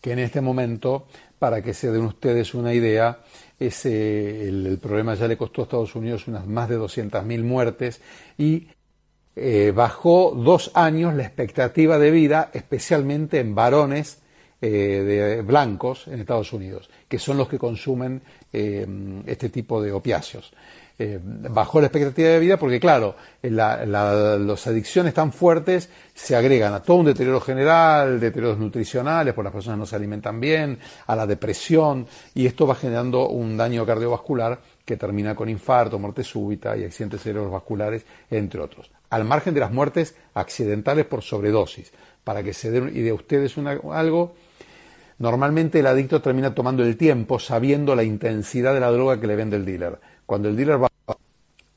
que 0.00 0.12
en 0.12 0.18
este 0.18 0.40
momento, 0.40 1.06
para 1.38 1.62
que 1.62 1.74
se 1.74 1.90
den 1.90 2.04
ustedes 2.04 2.54
una 2.54 2.72
idea, 2.72 3.20
ese, 3.60 4.48
el, 4.48 4.78
problema 4.78 5.14
ya 5.14 5.28
le 5.28 5.36
costó 5.36 5.60
a 5.60 5.64
Estados 5.64 5.94
Unidos 5.94 6.26
unas 6.26 6.46
más 6.46 6.68
de 6.70 6.78
200.000 6.78 7.42
muertes 7.42 8.00
y 8.38 8.68
eh, 9.36 9.72
bajó 9.74 10.32
dos 10.34 10.70
años 10.74 11.14
la 11.14 11.24
expectativa 11.24 11.98
de 11.98 12.10
vida, 12.10 12.50
especialmente 12.54 13.40
en 13.40 13.54
varones 13.54 14.22
eh, 14.62 14.68
de 14.68 15.42
blancos 15.42 16.08
en 16.08 16.20
Estados 16.20 16.52
Unidos, 16.54 16.88
que 17.08 17.18
son 17.18 17.36
los 17.36 17.48
que 17.48 17.58
consumen 17.58 18.22
eh, 18.52 18.86
este 19.26 19.50
tipo 19.50 19.82
de 19.82 19.92
opiáceos. 19.92 20.52
Bajó 20.98 21.80
la 21.80 21.88
expectativa 21.88 22.28
de 22.28 22.38
vida 22.38 22.56
porque, 22.56 22.78
claro, 22.78 23.16
las 23.42 24.66
adicciones 24.66 25.12
tan 25.12 25.32
fuertes 25.32 25.88
se 26.14 26.36
agregan 26.36 26.72
a 26.72 26.82
todo 26.82 26.98
un 26.98 27.06
deterioro 27.06 27.40
general, 27.40 28.20
deterioros 28.20 28.58
nutricionales, 28.58 29.34
porque 29.34 29.46
las 29.46 29.54
personas 29.54 29.78
no 29.78 29.86
se 29.86 29.96
alimentan 29.96 30.40
bien, 30.40 30.78
a 31.06 31.16
la 31.16 31.26
depresión, 31.26 32.06
y 32.34 32.46
esto 32.46 32.66
va 32.66 32.76
generando 32.76 33.28
un 33.28 33.56
daño 33.56 33.84
cardiovascular 33.84 34.60
que 34.84 34.96
termina 34.96 35.34
con 35.34 35.48
infarto, 35.48 35.98
muerte 35.98 36.22
súbita 36.22 36.76
y 36.76 36.84
accidentes 36.84 37.22
cerebrovasculares, 37.22 38.04
entre 38.30 38.60
otros 38.60 38.90
al 39.14 39.24
margen 39.24 39.54
de 39.54 39.60
las 39.60 39.70
muertes 39.70 40.16
accidentales 40.34 41.06
por 41.06 41.22
sobredosis. 41.22 41.92
Para 42.24 42.42
que 42.42 42.52
se 42.52 42.72
den 42.72 42.92
de 42.92 43.12
ustedes 43.12 43.56
algo, 43.92 44.34
normalmente 45.18 45.78
el 45.78 45.86
adicto 45.86 46.20
termina 46.20 46.52
tomando 46.52 46.82
el 46.82 46.96
tiempo 46.96 47.38
sabiendo 47.38 47.94
la 47.94 48.02
intensidad 48.02 48.74
de 48.74 48.80
la 48.80 48.90
droga 48.90 49.20
que 49.20 49.28
le 49.28 49.36
vende 49.36 49.56
el 49.56 49.64
dealer. 49.64 50.00
Cuando 50.26 50.48
el 50.48 50.56
dealer 50.56 50.82
va, 50.82 50.90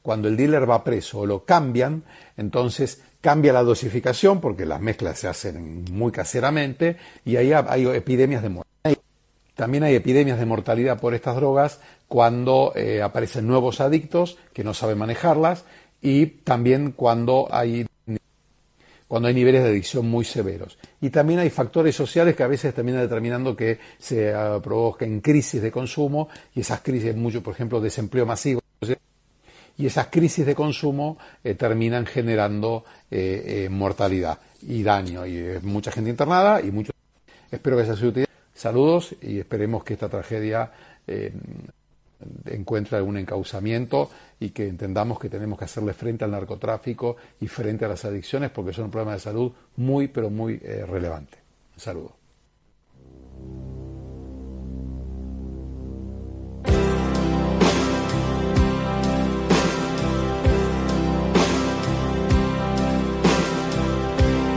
cuando 0.01 0.27
el 0.27 0.37
dealer 0.37 0.69
va 0.69 0.83
preso 0.83 1.19
o 1.19 1.25
lo 1.25 1.43
cambian, 1.43 2.03
entonces 2.37 3.01
cambia 3.21 3.53
la 3.53 3.63
dosificación 3.63 4.39
porque 4.39 4.65
las 4.65 4.79
mezclas 4.79 5.19
se 5.19 5.27
hacen 5.27 5.85
muy 5.91 6.11
caseramente 6.11 6.97
y 7.25 7.35
ahí 7.35 7.51
hay 7.51 7.87
epidemias 7.87 8.41
de 8.41 8.49
muerte. 8.49 8.67
También 9.55 9.83
hay 9.83 9.95
epidemias 9.95 10.37
de 10.37 10.45
mortalidad 10.45 10.99
por 10.99 11.15
estas 11.15 11.35
drogas 11.35 11.79
cuando 12.07 12.73
eh, 12.75 13.01
aparecen 13.01 13.47
nuevos 13.47 13.81
adictos 13.81 14.37
que 14.53 14.63
no 14.63 14.75
saben 14.75 14.99
manejarlas 14.99 15.65
y 15.99 16.27
también 16.27 16.91
cuando 16.91 17.47
hay 17.49 17.87
cuando 19.07 19.27
hay 19.27 19.33
niveles 19.33 19.63
de 19.63 19.69
adicción 19.69 20.07
muy 20.07 20.25
severos. 20.25 20.77
Y 21.01 21.09
también 21.09 21.39
hay 21.39 21.49
factores 21.49 21.95
sociales 21.95 22.35
que 22.35 22.43
a 22.43 22.47
veces 22.47 22.73
terminan 22.73 23.01
determinando 23.01 23.55
que 23.55 23.79
se 23.97 24.33
uh, 24.35 24.61
provoquen 24.61 25.21
crisis 25.21 25.61
de 25.61 25.71
consumo 25.71 26.29
y 26.53 26.61
esas 26.61 26.81
crisis, 26.81 27.15
mucho, 27.15 27.41
por 27.41 27.53
ejemplo, 27.53 27.79
desempleo 27.79 28.25
masivo. 28.25 28.61
Y 29.79 29.85
esas 29.85 30.07
crisis 30.07 30.45
de 30.45 30.55
consumo 30.55 31.19
eh, 31.43 31.53
terminan 31.53 32.05
generando 32.07 32.83
eh, 33.11 33.65
eh, 33.65 33.69
mortalidad 33.69 34.39
y 34.63 34.81
daño. 34.81 35.25
Y 35.25 35.59
mucha 35.61 35.91
gente 35.91 36.09
internada 36.09 36.61
y 36.61 36.71
mucho. 36.71 36.91
Espero 37.51 37.77
que 37.77 37.85
sea 37.85 37.95
sido 37.95 38.09
útil. 38.09 38.25
Saludos 38.53 39.15
y 39.21 39.37
esperemos 39.37 39.83
que 39.83 39.93
esta 39.93 40.09
tragedia 40.09 40.71
encuentra 42.45 43.01
un 43.03 43.17
encauzamiento 43.17 44.09
y 44.39 44.49
que 44.49 44.67
entendamos 44.67 45.19
que 45.19 45.29
tenemos 45.29 45.57
que 45.59 45.65
hacerle 45.65 45.93
frente 45.93 46.25
al 46.25 46.31
narcotráfico 46.31 47.17
y 47.39 47.47
frente 47.47 47.85
a 47.85 47.87
las 47.87 48.05
adicciones 48.05 48.51
porque 48.51 48.73
son 48.73 48.85
un 48.85 48.91
problema 48.91 49.13
de 49.13 49.19
salud 49.19 49.51
muy, 49.75 50.07
pero 50.07 50.29
muy 50.29 50.59
eh, 50.63 50.85
relevante. 50.85 51.37
Un 51.75 51.79
saludo. 51.79 53.76